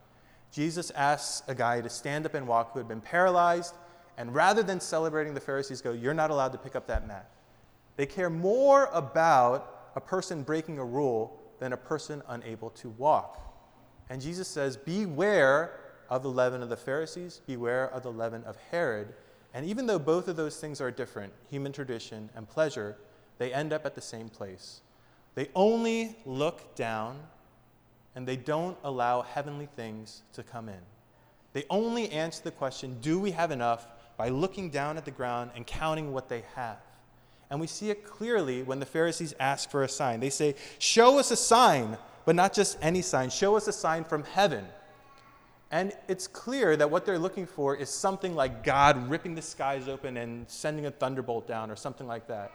Jesus 0.51 0.91
asks 0.93 1.47
a 1.49 1.55
guy 1.55 1.83
to 1.83 1.91
stand 1.91 2.25
up 2.25 2.33
and 2.33 2.49
walk 2.49 2.73
who 2.73 2.79
had 2.79 2.89
been 2.89 3.03
paralyzed, 3.03 3.75
and 4.17 4.35
rather 4.35 4.63
than 4.63 4.81
celebrating, 4.81 5.35
the 5.35 5.41
Pharisees 5.41 5.83
go, 5.83 5.93
You're 5.93 6.15
not 6.15 6.31
allowed 6.31 6.53
to 6.53 6.59
pick 6.59 6.75
up 6.75 6.87
that 6.87 7.07
mat. 7.07 7.31
They 7.97 8.07
care 8.07 8.31
more 8.31 8.89
about 8.91 9.91
a 9.97 10.01
person 10.01 10.45
breaking 10.45 10.79
a 10.79 10.85
rule 10.85 11.39
than 11.59 11.75
a 11.75 11.77
person 11.77 12.23
unable 12.29 12.71
to 12.71 12.89
walk. 12.89 13.39
And 14.09 14.23
Jesus 14.23 14.49
says, 14.49 14.79
Beware 14.79 15.79
of 16.09 16.23
the 16.23 16.31
leaven 16.31 16.63
of 16.63 16.71
the 16.71 16.77
Pharisees, 16.79 17.43
beware 17.47 17.91
of 17.91 18.03
the 18.03 18.11
leaven 18.11 18.43
of 18.45 18.57
Herod. 18.71 19.13
And 19.55 19.67
even 19.67 19.87
though 19.87 19.99
both 19.99 20.29
of 20.29 20.37
those 20.37 20.59
things 20.59 20.81
are 20.81 20.91
different, 20.91 21.33
human 21.51 21.73
tradition 21.73 22.31
and 22.35 22.49
pleasure, 22.49 22.97
they 23.39 23.53
end 23.53 23.73
up 23.73 23.87
at 23.87 23.95
the 23.95 24.01
same 24.01 24.29
place. 24.29 24.81
They 25.35 25.49
only 25.55 26.17
look 26.25 26.75
down 26.75 27.19
and 28.15 28.27
they 28.27 28.37
don't 28.37 28.77
allow 28.85 29.23
heavenly 29.23 29.67
things 29.67 30.23
to 30.33 30.43
come 30.43 30.69
in. 30.69 30.81
They 31.53 31.65
only 31.71 32.11
answer 32.11 32.43
the 32.43 32.51
question, 32.51 32.99
Do 33.01 33.19
we 33.19 33.31
have 33.33 33.51
enough? 33.51 33.87
by 34.17 34.29
looking 34.31 34.71
down 34.71 34.97
at 34.97 35.05
the 35.05 35.11
ground 35.11 35.51
and 35.55 35.67
counting 35.67 36.13
what 36.13 36.29
they 36.29 36.43
have. 36.55 36.79
And 37.51 37.61
we 37.61 37.67
see 37.67 37.91
it 37.91 38.05
clearly 38.05 38.63
when 38.63 38.81
the 38.81 38.87
Pharisees 38.87 39.35
ask 39.39 39.71
for 39.71 39.85
a 39.85 39.89
sign. 39.89 40.21
They 40.21 40.31
say, 40.31 40.57
Show 40.79 41.19
us 41.19 41.31
a 41.31 41.37
sign, 41.37 41.97
but 42.25 42.35
not 42.35 42.53
just 42.53 42.77
any 42.83 43.03
sign. 43.03 43.31
Show 43.31 43.57
us 43.57 43.69
a 43.69 43.73
sign 43.73 44.05
from 44.05 44.25
heaven. 44.25 44.65
And 45.77 45.93
it's 46.09 46.27
clear 46.27 46.75
that 46.75 46.91
what 46.91 47.05
they're 47.05 47.19
looking 47.19 47.45
for 47.45 47.77
is 47.77 47.91
something 47.91 48.35
like 48.35 48.65
God 48.65 49.11
ripping 49.11 49.35
the 49.35 49.43
skies 49.43 49.89
open 49.89 50.17
and 50.17 50.49
sending 50.49 50.87
a 50.87 50.91
thunderbolt 50.91 51.47
down 51.47 51.71
or 51.71 51.77
something 51.77 52.07
like 52.07 52.29
that. 52.29 52.51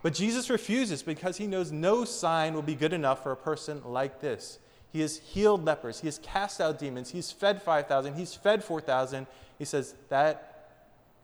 But 0.00 0.14
Jesus 0.14 0.48
refuses 0.48 1.02
because 1.02 1.36
he 1.36 1.46
knows 1.46 1.70
no 1.70 2.06
sign 2.06 2.54
will 2.54 2.62
be 2.62 2.74
good 2.74 2.94
enough 2.94 3.22
for 3.22 3.30
a 3.30 3.36
person 3.36 3.82
like 3.84 4.22
this. 4.22 4.58
He 4.90 5.02
has 5.02 5.18
healed 5.18 5.66
lepers, 5.66 6.00
he 6.00 6.06
has 6.06 6.18
cast 6.22 6.62
out 6.62 6.78
demons, 6.78 7.10
he's 7.10 7.30
fed 7.30 7.60
5,000, 7.60 8.14
he's 8.14 8.34
fed 8.34 8.64
4,000. 8.64 9.26
He 9.58 9.66
says, 9.66 9.94
That 10.08 10.70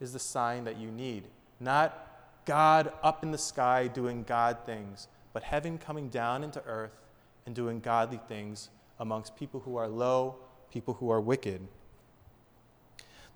is 0.01 0.13
the 0.13 0.19
sign 0.19 0.65
that 0.65 0.77
you 0.77 0.91
need. 0.91 1.29
Not 1.61 2.43
God 2.45 2.93
up 3.03 3.23
in 3.23 3.31
the 3.31 3.39
sky 3.39 3.87
doing 3.87 4.23
God 4.23 4.59
things, 4.67 5.09
but 5.33 5.45
heaven 5.45 5.79
coming 5.79 6.11
down 6.11 6.45
into 6.45 6.63
earth 6.67 7.07
and 7.47 7.55
doing 7.55 7.81
godly 7.81 8.21
things 8.29 8.69
amongst 9.01 9.35
people 9.35 9.61
who 9.61 9.77
are 9.77 9.89
low, 9.89 10.37
people 10.71 10.95
who 10.95 11.11
are 11.11 11.21
wicked. 11.21 11.67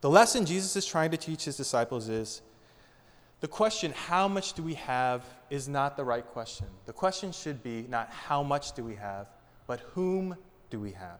The 0.01 0.11
lesson 0.11 0.45
Jesus 0.45 0.75
is 0.77 0.87
trying 0.87 1.11
to 1.13 1.17
teach 1.17 1.45
his 1.45 1.57
disciples 1.57 2.09
is 2.09 2.43
the 3.41 3.49
question, 3.49 3.93
how 3.93 4.29
much 4.29 4.53
do 4.53 4.63
we 4.63 4.75
have, 4.75 5.25
is 5.51 5.69
not 5.69 5.97
the 5.97 6.05
right 6.05 6.25
question. 6.25 6.67
The 6.87 6.93
question 6.93 7.33
should 7.33 7.63
be 7.63 7.87
not 7.89 8.09
how 8.09 8.43
much 8.43 8.73
do 8.73 8.85
we 8.85 8.95
have, 8.95 9.27
but 9.67 9.81
whom 9.95 10.37
do 10.71 10.79
we 10.79 10.93
have? 10.93 11.19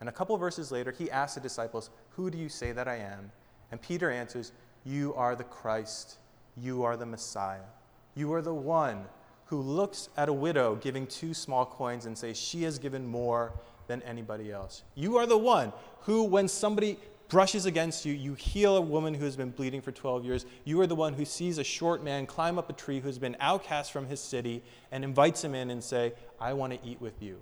And 0.00 0.08
a 0.08 0.12
couple 0.12 0.36
verses 0.36 0.70
later, 0.70 0.90
he 0.90 1.10
asks 1.10 1.36
the 1.36 1.40
disciples, 1.40 1.88
Who 2.10 2.30
do 2.30 2.36
you 2.36 2.48
say 2.48 2.72
that 2.72 2.86
I 2.86 2.96
am? 2.96 3.32
And 3.70 3.80
Peter 3.80 4.10
answers, 4.10 4.52
You 4.84 5.14
are 5.14 5.34
the 5.34 5.44
Christ. 5.44 6.18
You 6.56 6.82
are 6.82 6.96
the 6.96 7.06
Messiah. 7.06 7.70
You 8.14 8.32
are 8.34 8.42
the 8.42 8.52
one 8.52 9.04
who 9.46 9.60
looks 9.60 10.08
at 10.16 10.28
a 10.28 10.32
widow 10.32 10.76
giving 10.76 11.06
two 11.06 11.32
small 11.32 11.64
coins 11.64 12.04
and 12.04 12.16
says, 12.16 12.38
She 12.38 12.62
has 12.64 12.78
given 12.78 13.06
more 13.06 13.52
than 13.86 14.02
anybody 14.02 14.50
else. 14.50 14.82
You 14.94 15.16
are 15.18 15.26
the 15.26 15.38
one 15.38 15.72
who, 16.02 16.24
when 16.24 16.48
somebody 16.48 16.98
brushes 17.28 17.64
against 17.64 18.04
you, 18.04 18.12
you 18.12 18.34
heal 18.34 18.76
a 18.76 18.80
woman 18.80 19.14
who 19.14 19.24
has 19.24 19.36
been 19.36 19.50
bleeding 19.50 19.80
for 19.80 19.90
12 19.90 20.24
years. 20.24 20.46
You 20.64 20.80
are 20.82 20.86
the 20.86 20.94
one 20.94 21.14
who 21.14 21.24
sees 21.24 21.58
a 21.58 21.64
short 21.64 22.04
man 22.04 22.26
climb 22.26 22.58
up 22.58 22.68
a 22.68 22.74
tree 22.74 23.00
who's 23.00 23.18
been 23.18 23.36
outcast 23.40 23.90
from 23.90 24.06
his 24.06 24.20
city 24.20 24.62
and 24.90 25.02
invites 25.02 25.42
him 25.42 25.54
in 25.54 25.70
and 25.70 25.82
say, 25.82 26.12
I 26.38 26.52
want 26.52 26.74
to 26.74 26.78
eat 26.86 27.00
with 27.00 27.22
you. 27.22 27.38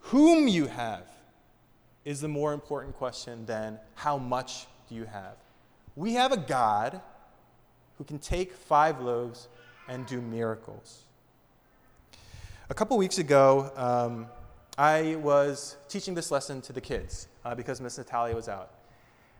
Whom 0.00 0.48
you 0.48 0.66
have 0.66 1.04
is 2.04 2.20
the 2.20 2.28
more 2.28 2.52
important 2.52 2.96
question 2.96 3.46
than 3.46 3.78
how 3.94 4.18
much 4.18 4.66
do 4.88 4.94
you 4.94 5.04
have. 5.04 5.36
We 5.94 6.14
have 6.14 6.32
a 6.32 6.36
God 6.36 7.00
who 7.98 8.04
can 8.04 8.18
take 8.18 8.52
five 8.52 9.00
loaves 9.00 9.48
and 9.88 10.06
do 10.06 10.20
miracles. 10.20 11.02
A 12.70 12.74
couple 12.74 12.96
weeks 12.96 13.18
ago, 13.18 13.70
um, 13.76 14.26
I 14.78 15.16
was 15.16 15.76
teaching 15.88 16.14
this 16.14 16.30
lesson 16.30 16.60
to 16.60 16.72
the 16.72 16.80
kids 16.80 17.26
uh, 17.44 17.52
because 17.52 17.80
Miss 17.80 17.98
Natalia 17.98 18.36
was 18.36 18.48
out. 18.48 18.70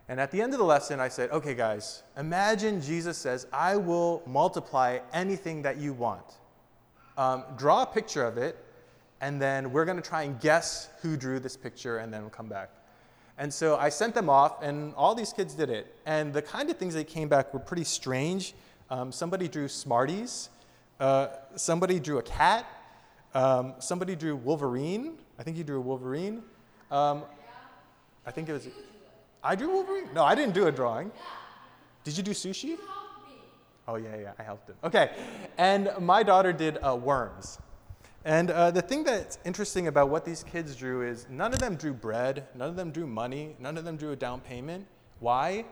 And 0.09 0.19
at 0.19 0.33
the 0.33 0.43
end 0.43 0.53
of 0.53 0.59
the 0.59 0.65
lesson, 0.65 0.99
I 0.99 1.07
said, 1.07 1.31
okay, 1.31 1.55
guys, 1.55 2.03
imagine 2.17 2.83
Jesus 2.83 3.17
says, 3.17 3.47
I 3.53 3.77
will 3.77 4.21
multiply 4.27 4.99
anything 5.13 5.63
that 5.63 5.77
you 5.77 5.93
want. 5.93 6.25
Um, 7.17 7.45
draw 7.57 7.85
a 7.85 7.87
picture 7.87 8.25
of 8.25 8.37
it, 8.37 8.59
and 9.21 9.41
then 9.41 9.71
we're 9.71 9.85
going 9.85 9.97
to 9.97 10.03
try 10.03 10.23
and 10.23 10.41
guess 10.41 10.89
who 11.03 11.17
drew 11.17 11.39
this 11.39 11.57
picture, 11.57 11.99
and 11.99 12.13
then 12.13 12.23
we'll 12.23 12.31
come 12.31 12.49
back. 12.49 12.71
And 13.39 13.55
so 13.55 13.77
I 13.77 13.91
sent 13.91 14.17
them 14.17 14.29
off, 14.29 14.61
and 14.61 14.93
all 14.97 15.15
these 15.15 15.33
kids 15.33 15.55
did 15.55 15.71
it. 15.71 15.95
And 16.05 16.33
the 16.33 16.43
kind 16.43 16.69
of 16.69 16.79
things 16.79 16.95
they 16.95 17.05
came 17.05 17.29
back 17.29 17.55
were 17.55 17.61
pretty 17.61 17.85
strange. 17.85 18.55
Um, 18.91 19.13
somebody 19.13 19.47
drew 19.47 19.69
Smarties, 19.69 20.49
uh, 20.99 21.29
somebody 21.55 22.01
drew 22.01 22.19
a 22.19 22.23
cat, 22.23 22.67
um, 23.35 23.75
somebody 23.79 24.17
drew 24.17 24.35
Wolverine. 24.35 25.19
I 25.39 25.43
think 25.43 25.57
you 25.57 25.65
drew 25.65 25.79
a 25.79 25.81
Wolverine. 25.81 26.43
Um, 26.91 27.23
I 28.27 28.31
think 28.31 28.49
it 28.49 28.53
was. 28.53 28.69
I 29.43 29.55
drew 29.55 29.71
Wolverine? 29.71 30.09
No, 30.13 30.25
I 30.25 30.35
didn't 30.35 30.55
do 30.55 30.67
a 30.67 30.73
drawing. 30.73 31.13
Did 32.05 32.17
you 32.17 32.23
do 32.23 32.33
sushi? 32.33 32.77
Oh, 33.87 33.97
yeah, 33.97 34.17
yeah, 34.17 34.33
I 34.39 34.43
helped 34.43 34.69
him. 34.69 34.77
Okay. 34.85 35.11
And 35.57 35.91
my 36.01 36.23
daughter 36.23 36.53
did 36.53 36.79
uh, 36.83 36.97
worms. 36.97 37.59
And 38.25 38.51
uh, 38.51 38.71
the 38.71 38.83
thing 38.83 39.05
that's 39.05 39.39
interesting 39.45 39.87
about 39.87 40.11
what 40.11 40.25
these 40.25 40.43
kids 40.43 40.77
drew 40.77 41.09
is 41.09 41.27
none 41.31 41.53
of 41.55 41.61
them 41.61 41.77
drew 41.77 41.95
bread, 41.95 42.47
none 42.55 42.69
of 42.69 42.77
them 42.77 42.91
drew 42.91 43.07
money, 43.07 43.57
none 43.59 43.79
of 43.79 43.85
them 43.85 43.97
drew 43.97 44.13
a 44.13 44.17
down 44.17 44.41
payment. 44.41 44.87
Why? 45.21 45.65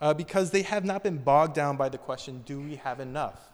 Uh, 0.00 0.14
because 0.14 0.50
they 0.50 0.62
have 0.62 0.84
not 0.84 1.02
been 1.02 1.16
bogged 1.16 1.54
down 1.54 1.76
by 1.76 1.88
the 1.88 1.98
question, 1.98 2.42
do 2.44 2.60
we 2.60 2.76
have 2.76 3.00
enough? 3.00 3.50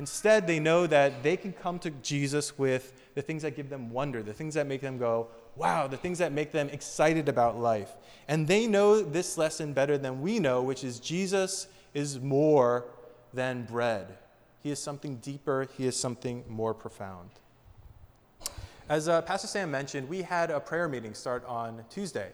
Instead, 0.00 0.46
they 0.46 0.58
know 0.58 0.86
that 0.86 1.22
they 1.22 1.36
can 1.36 1.52
come 1.52 1.78
to 1.78 1.90
Jesus 1.90 2.56
with 2.56 3.12
the 3.14 3.20
things 3.20 3.42
that 3.42 3.54
give 3.54 3.68
them 3.68 3.90
wonder, 3.90 4.22
the 4.22 4.32
things 4.32 4.54
that 4.54 4.66
make 4.66 4.80
them 4.80 4.96
go, 4.96 5.28
wow, 5.56 5.86
the 5.86 5.96
things 5.98 6.16
that 6.16 6.32
make 6.32 6.52
them 6.52 6.70
excited 6.70 7.28
about 7.28 7.58
life. 7.58 7.90
And 8.26 8.48
they 8.48 8.66
know 8.66 9.02
this 9.02 9.36
lesson 9.36 9.74
better 9.74 9.98
than 9.98 10.22
we 10.22 10.38
know, 10.38 10.62
which 10.62 10.84
is 10.84 11.00
Jesus 11.00 11.66
is 11.92 12.18
more 12.18 12.86
than 13.34 13.64
bread. 13.64 14.16
He 14.62 14.70
is 14.70 14.78
something 14.78 15.16
deeper, 15.16 15.68
he 15.76 15.86
is 15.86 15.96
something 16.00 16.44
more 16.48 16.72
profound. 16.72 17.28
As 18.88 19.06
uh, 19.06 19.20
Pastor 19.20 19.48
Sam 19.48 19.70
mentioned, 19.70 20.08
we 20.08 20.22
had 20.22 20.50
a 20.50 20.60
prayer 20.60 20.88
meeting 20.88 21.12
start 21.12 21.44
on 21.44 21.84
Tuesday. 21.90 22.30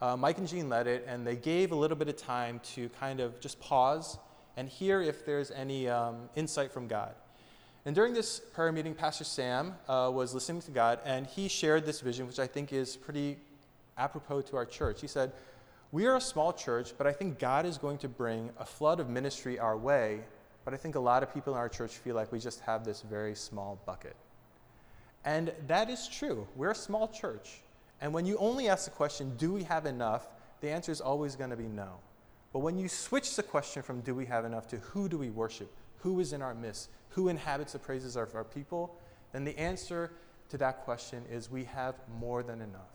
uh, 0.00 0.16
Mike 0.16 0.38
and 0.38 0.48
Jean 0.48 0.70
led 0.70 0.86
it, 0.86 1.04
and 1.06 1.26
they 1.26 1.36
gave 1.36 1.72
a 1.72 1.76
little 1.76 1.98
bit 1.98 2.08
of 2.08 2.16
time 2.16 2.62
to 2.72 2.88
kind 2.98 3.20
of 3.20 3.38
just 3.40 3.60
pause 3.60 4.16
and 4.60 4.68
hear 4.68 5.00
if 5.00 5.24
there's 5.24 5.50
any 5.50 5.88
um, 5.88 6.28
insight 6.36 6.70
from 6.70 6.86
God. 6.86 7.14
And 7.86 7.94
during 7.94 8.12
this 8.12 8.40
prayer 8.52 8.70
meeting, 8.70 8.92
Pastor 8.94 9.24
Sam 9.24 9.74
uh, 9.88 10.10
was 10.12 10.34
listening 10.34 10.60
to 10.62 10.70
God, 10.70 10.98
and 11.06 11.26
he 11.26 11.48
shared 11.48 11.86
this 11.86 12.02
vision, 12.02 12.26
which 12.26 12.38
I 12.38 12.46
think 12.46 12.70
is 12.70 12.94
pretty 12.94 13.38
apropos 13.96 14.42
to 14.42 14.56
our 14.56 14.66
church. 14.66 15.00
He 15.00 15.06
said, 15.06 15.32
We 15.92 16.04
are 16.04 16.16
a 16.16 16.20
small 16.20 16.52
church, 16.52 16.92
but 16.98 17.06
I 17.06 17.12
think 17.12 17.38
God 17.38 17.64
is 17.64 17.78
going 17.78 17.96
to 17.98 18.08
bring 18.08 18.50
a 18.58 18.66
flood 18.66 19.00
of 19.00 19.08
ministry 19.08 19.58
our 19.58 19.78
way. 19.78 20.20
But 20.66 20.74
I 20.74 20.76
think 20.76 20.94
a 20.94 21.00
lot 21.00 21.22
of 21.22 21.32
people 21.32 21.54
in 21.54 21.58
our 21.58 21.70
church 21.70 21.96
feel 21.96 22.14
like 22.14 22.30
we 22.30 22.38
just 22.38 22.60
have 22.60 22.84
this 22.84 23.00
very 23.00 23.34
small 23.34 23.80
bucket. 23.86 24.14
And 25.24 25.54
that 25.68 25.88
is 25.88 26.06
true. 26.06 26.46
We're 26.54 26.72
a 26.72 26.74
small 26.74 27.08
church. 27.08 27.62
And 28.02 28.12
when 28.12 28.26
you 28.26 28.36
only 28.36 28.68
ask 28.68 28.84
the 28.84 28.90
question, 28.90 29.34
Do 29.38 29.54
we 29.54 29.62
have 29.62 29.86
enough? 29.86 30.28
the 30.60 30.68
answer 30.68 30.92
is 30.92 31.00
always 31.00 31.36
going 31.36 31.48
to 31.48 31.56
be 31.56 31.66
no. 31.66 31.94
But 32.52 32.60
when 32.60 32.78
you 32.78 32.88
switch 32.88 33.36
the 33.36 33.42
question 33.42 33.82
from 33.82 34.00
do 34.00 34.14
we 34.14 34.26
have 34.26 34.44
enough 34.44 34.66
to 34.68 34.76
who 34.78 35.08
do 35.08 35.18
we 35.18 35.30
worship, 35.30 35.72
who 35.98 36.18
is 36.20 36.32
in 36.32 36.42
our 36.42 36.54
midst, 36.54 36.90
who 37.10 37.28
inhabits 37.28 37.72
the 37.72 37.78
praises 37.78 38.16
of 38.16 38.34
our 38.34 38.44
people, 38.44 38.96
then 39.32 39.44
the 39.44 39.58
answer 39.58 40.10
to 40.48 40.58
that 40.58 40.84
question 40.84 41.22
is 41.30 41.50
we 41.50 41.64
have 41.64 41.94
more 42.18 42.42
than 42.42 42.60
enough. 42.60 42.90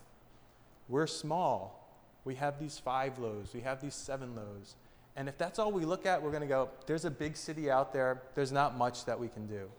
We're 0.90 1.08
small. 1.08 1.86
We 2.26 2.36
have 2.36 2.60
these 2.60 2.80
five 2.80 3.20
loaves, 3.20 3.54
we 3.54 3.62
have 3.62 3.82
these 3.82 3.94
seven 3.94 4.36
loaves. 4.36 4.76
And 5.16 5.30
if 5.30 5.38
that's 5.38 5.60
all 5.60 5.72
we 5.72 5.86
look 5.86 6.06
at, 6.06 6.22
we're 6.22 6.32
going 6.32 6.42
to 6.42 6.48
go, 6.48 6.70
there's 6.88 7.06
a 7.06 7.12
big 7.12 7.38
city 7.38 7.72
out 7.72 7.94
there, 7.94 8.24
there's 8.34 8.52
not 8.52 8.76
much 8.76 9.06
that 9.06 9.18
we 9.18 9.30
can 9.30 9.48
do. 9.48 9.70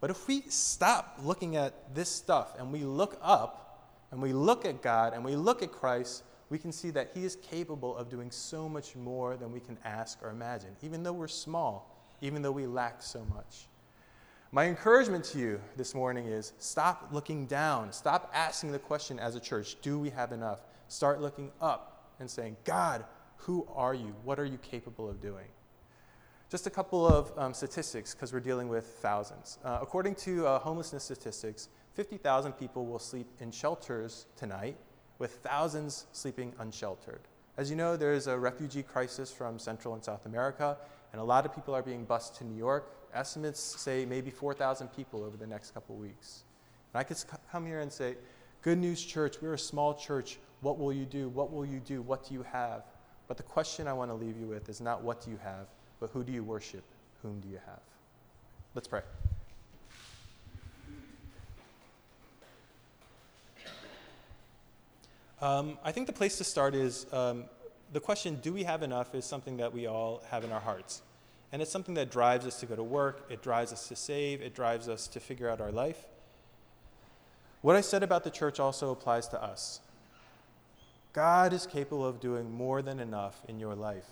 But 0.00 0.10
if 0.10 0.28
we 0.28 0.42
stop 0.42 1.18
looking 1.22 1.56
at 1.56 1.94
this 1.94 2.10
stuff 2.10 2.54
and 2.58 2.70
we 2.70 2.84
look 2.84 3.18
up 3.22 3.88
and 4.12 4.20
we 4.20 4.34
look 4.34 4.66
at 4.66 4.82
God 4.82 5.14
and 5.14 5.24
we 5.24 5.34
look 5.34 5.62
at 5.62 5.72
Christ, 5.72 6.22
we 6.50 6.58
can 6.58 6.72
see 6.72 6.90
that 6.90 7.10
He 7.14 7.24
is 7.24 7.36
capable 7.36 7.96
of 7.96 8.08
doing 8.08 8.30
so 8.30 8.68
much 8.68 8.96
more 8.96 9.36
than 9.36 9.52
we 9.52 9.60
can 9.60 9.78
ask 9.84 10.22
or 10.22 10.30
imagine, 10.30 10.76
even 10.82 11.02
though 11.02 11.12
we're 11.12 11.28
small, 11.28 11.98
even 12.20 12.42
though 12.42 12.52
we 12.52 12.66
lack 12.66 13.02
so 13.02 13.24
much. 13.34 13.66
My 14.54 14.66
encouragement 14.66 15.24
to 15.24 15.38
you 15.38 15.60
this 15.76 15.96
morning 15.96 16.26
is 16.26 16.52
stop 16.58 17.08
looking 17.10 17.46
down. 17.46 17.92
Stop 17.92 18.30
asking 18.32 18.70
the 18.70 18.78
question 18.78 19.18
as 19.18 19.34
a 19.34 19.40
church 19.40 19.76
do 19.82 19.98
we 19.98 20.10
have 20.10 20.30
enough? 20.30 20.60
Start 20.86 21.20
looking 21.20 21.50
up 21.60 22.12
and 22.20 22.30
saying, 22.30 22.56
God, 22.64 23.04
who 23.36 23.66
are 23.74 23.94
you? 23.94 24.14
What 24.22 24.38
are 24.38 24.44
you 24.44 24.58
capable 24.58 25.08
of 25.08 25.20
doing? 25.20 25.46
Just 26.50 26.68
a 26.68 26.70
couple 26.70 27.04
of 27.04 27.32
um, 27.36 27.52
statistics 27.52 28.14
because 28.14 28.32
we're 28.32 28.38
dealing 28.38 28.68
with 28.68 28.86
thousands. 29.00 29.58
Uh, 29.64 29.80
according 29.82 30.14
to 30.16 30.46
uh, 30.46 30.60
homelessness 30.60 31.02
statistics, 31.02 31.68
50,000 31.94 32.52
people 32.52 32.86
will 32.86 33.00
sleep 33.00 33.26
in 33.40 33.50
shelters 33.50 34.26
tonight, 34.36 34.76
with 35.18 35.36
thousands 35.36 36.06
sleeping 36.12 36.52
unsheltered. 36.58 37.20
As 37.56 37.70
you 37.70 37.76
know, 37.76 37.96
there 37.96 38.12
is 38.12 38.26
a 38.26 38.36
refugee 38.36 38.82
crisis 38.82 39.30
from 39.30 39.58
Central 39.58 39.94
and 39.94 40.02
South 40.02 40.26
America, 40.26 40.76
and 41.12 41.20
a 41.20 41.24
lot 41.24 41.46
of 41.46 41.54
people 41.54 41.74
are 41.74 41.82
being 41.82 42.04
bused 42.04 42.36
to 42.36 42.44
New 42.44 42.56
York 42.56 42.90
estimates 43.14 43.60
say 43.60 44.04
maybe 44.04 44.30
4,000 44.30 44.88
people 44.88 45.24
over 45.24 45.36
the 45.36 45.46
next 45.46 45.72
couple 45.72 45.94
weeks. 45.96 46.42
And 46.92 47.00
I 47.00 47.04
could 47.04 47.16
come 47.50 47.64
here 47.64 47.80
and 47.80 47.92
say, 47.92 48.16
Good 48.62 48.78
News 48.78 49.04
Church, 49.04 49.36
we're 49.40 49.54
a 49.54 49.58
small 49.58 49.94
church. 49.94 50.38
What 50.60 50.78
will 50.78 50.92
you 50.92 51.04
do? 51.04 51.28
What 51.28 51.52
will 51.52 51.66
you 51.66 51.80
do? 51.80 52.02
What 52.02 52.26
do 52.26 52.34
you 52.34 52.42
have? 52.42 52.82
But 53.28 53.36
the 53.36 53.42
question 53.42 53.86
I 53.86 53.92
want 53.92 54.10
to 54.10 54.14
leave 54.14 54.36
you 54.38 54.46
with 54.46 54.68
is 54.68 54.80
not 54.80 55.02
what 55.02 55.24
do 55.24 55.30
you 55.30 55.38
have, 55.42 55.66
but 56.00 56.10
who 56.12 56.24
do 56.24 56.32
you 56.32 56.42
worship? 56.42 56.84
Whom 57.22 57.40
do 57.40 57.48
you 57.48 57.60
have? 57.66 57.80
Let's 58.74 58.88
pray. 58.88 59.02
Um, 65.40 65.78
I 65.84 65.92
think 65.92 66.06
the 66.06 66.12
place 66.12 66.38
to 66.38 66.44
start 66.44 66.74
is 66.74 67.06
um, 67.12 67.44
the 67.92 68.00
question, 68.00 68.38
do 68.42 68.52
we 68.52 68.64
have 68.64 68.82
enough, 68.82 69.14
is 69.14 69.24
something 69.24 69.56
that 69.58 69.72
we 69.72 69.86
all 69.86 70.22
have 70.30 70.44
in 70.44 70.52
our 70.52 70.60
hearts. 70.60 71.02
And 71.52 71.62
it's 71.62 71.70
something 71.70 71.94
that 71.94 72.10
drives 72.10 72.46
us 72.46 72.58
to 72.60 72.66
go 72.66 72.74
to 72.74 72.82
work, 72.82 73.26
it 73.30 73.42
drives 73.42 73.72
us 73.72 73.88
to 73.88 73.96
save, 73.96 74.42
it 74.42 74.54
drives 74.54 74.88
us 74.88 75.06
to 75.08 75.20
figure 75.20 75.48
out 75.48 75.60
our 75.60 75.70
life. 75.70 76.06
What 77.62 77.76
I 77.76 77.80
said 77.80 78.02
about 78.02 78.24
the 78.24 78.30
church 78.30 78.60
also 78.60 78.90
applies 78.90 79.28
to 79.28 79.42
us. 79.42 79.80
God 81.12 81.52
is 81.52 81.66
capable 81.66 82.04
of 82.04 82.20
doing 82.20 82.50
more 82.50 82.82
than 82.82 82.98
enough 82.98 83.40
in 83.48 83.60
your 83.60 83.74
life. 83.74 84.08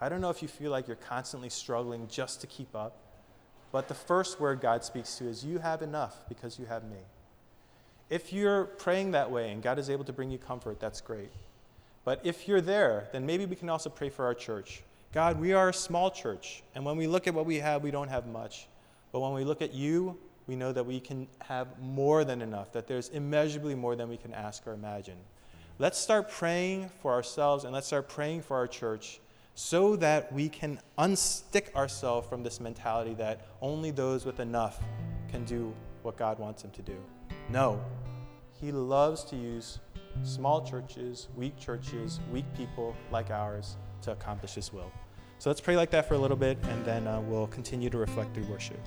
I 0.00 0.08
don't 0.08 0.20
know 0.20 0.30
if 0.30 0.42
you 0.42 0.48
feel 0.48 0.70
like 0.70 0.86
you're 0.86 0.96
constantly 0.96 1.50
struggling 1.50 2.08
just 2.08 2.40
to 2.40 2.46
keep 2.46 2.74
up, 2.74 2.96
but 3.72 3.88
the 3.88 3.94
first 3.94 4.40
word 4.40 4.60
God 4.60 4.84
speaks 4.84 5.16
to 5.16 5.28
is, 5.28 5.44
You 5.44 5.58
have 5.58 5.82
enough 5.82 6.16
because 6.28 6.58
you 6.58 6.66
have 6.66 6.84
me. 6.84 6.96
If 8.08 8.32
you're 8.32 8.64
praying 8.64 9.10
that 9.12 9.30
way 9.30 9.50
and 9.50 9.62
God 9.62 9.78
is 9.78 9.90
able 9.90 10.04
to 10.04 10.12
bring 10.12 10.30
you 10.30 10.38
comfort, 10.38 10.78
that's 10.78 11.00
great. 11.00 11.30
But 12.04 12.20
if 12.22 12.46
you're 12.46 12.60
there, 12.60 13.08
then 13.12 13.26
maybe 13.26 13.46
we 13.46 13.56
can 13.56 13.68
also 13.68 13.90
pray 13.90 14.10
for 14.10 14.24
our 14.24 14.34
church. 14.34 14.82
God, 15.12 15.40
we 15.40 15.52
are 15.52 15.70
a 15.70 15.74
small 15.74 16.10
church, 16.10 16.62
and 16.74 16.84
when 16.84 16.96
we 16.96 17.06
look 17.06 17.26
at 17.26 17.34
what 17.34 17.46
we 17.46 17.56
have, 17.56 17.82
we 17.82 17.90
don't 17.90 18.08
have 18.08 18.26
much. 18.26 18.68
But 19.10 19.20
when 19.20 19.32
we 19.32 19.44
look 19.44 19.60
at 19.60 19.74
you, 19.74 20.16
we 20.46 20.54
know 20.54 20.72
that 20.72 20.84
we 20.84 21.00
can 21.00 21.26
have 21.40 21.66
more 21.80 22.24
than 22.24 22.42
enough, 22.42 22.70
that 22.72 22.86
there's 22.86 23.08
immeasurably 23.08 23.74
more 23.74 23.96
than 23.96 24.08
we 24.08 24.16
can 24.16 24.32
ask 24.32 24.66
or 24.66 24.72
imagine. 24.72 25.16
Let's 25.78 25.98
start 25.98 26.30
praying 26.30 26.90
for 27.02 27.12
ourselves 27.12 27.64
and 27.64 27.72
let's 27.72 27.86
start 27.88 28.08
praying 28.08 28.42
for 28.42 28.56
our 28.56 28.68
church 28.68 29.20
so 29.54 29.96
that 29.96 30.32
we 30.32 30.48
can 30.48 30.78
unstick 30.98 31.74
ourselves 31.74 32.28
from 32.28 32.42
this 32.42 32.60
mentality 32.60 33.14
that 33.14 33.46
only 33.60 33.90
those 33.90 34.24
with 34.24 34.38
enough 34.38 34.78
can 35.28 35.44
do 35.44 35.74
what 36.02 36.16
God 36.16 36.38
wants 36.38 36.62
them 36.62 36.70
to 36.72 36.82
do. 36.82 36.96
No, 37.48 37.80
He 38.60 38.72
loves 38.72 39.24
to 39.24 39.36
use 39.36 39.78
small 40.22 40.64
churches, 40.64 41.28
weak 41.36 41.58
churches, 41.58 42.20
weak 42.32 42.46
people 42.56 42.96
like 43.10 43.30
ours 43.30 43.76
to 44.02 44.12
accomplish 44.12 44.54
His 44.54 44.72
will. 44.72 44.90
So 45.38 45.50
let's 45.50 45.60
pray 45.60 45.76
like 45.76 45.90
that 45.90 46.08
for 46.08 46.14
a 46.14 46.18
little 46.18 46.36
bit, 46.36 46.58
and 46.62 46.84
then 46.84 47.06
uh, 47.06 47.20
we'll 47.20 47.48
continue 47.48 47.90
to 47.90 47.98
reflect 47.98 48.34
through 48.34 48.46
worship. 48.46 48.80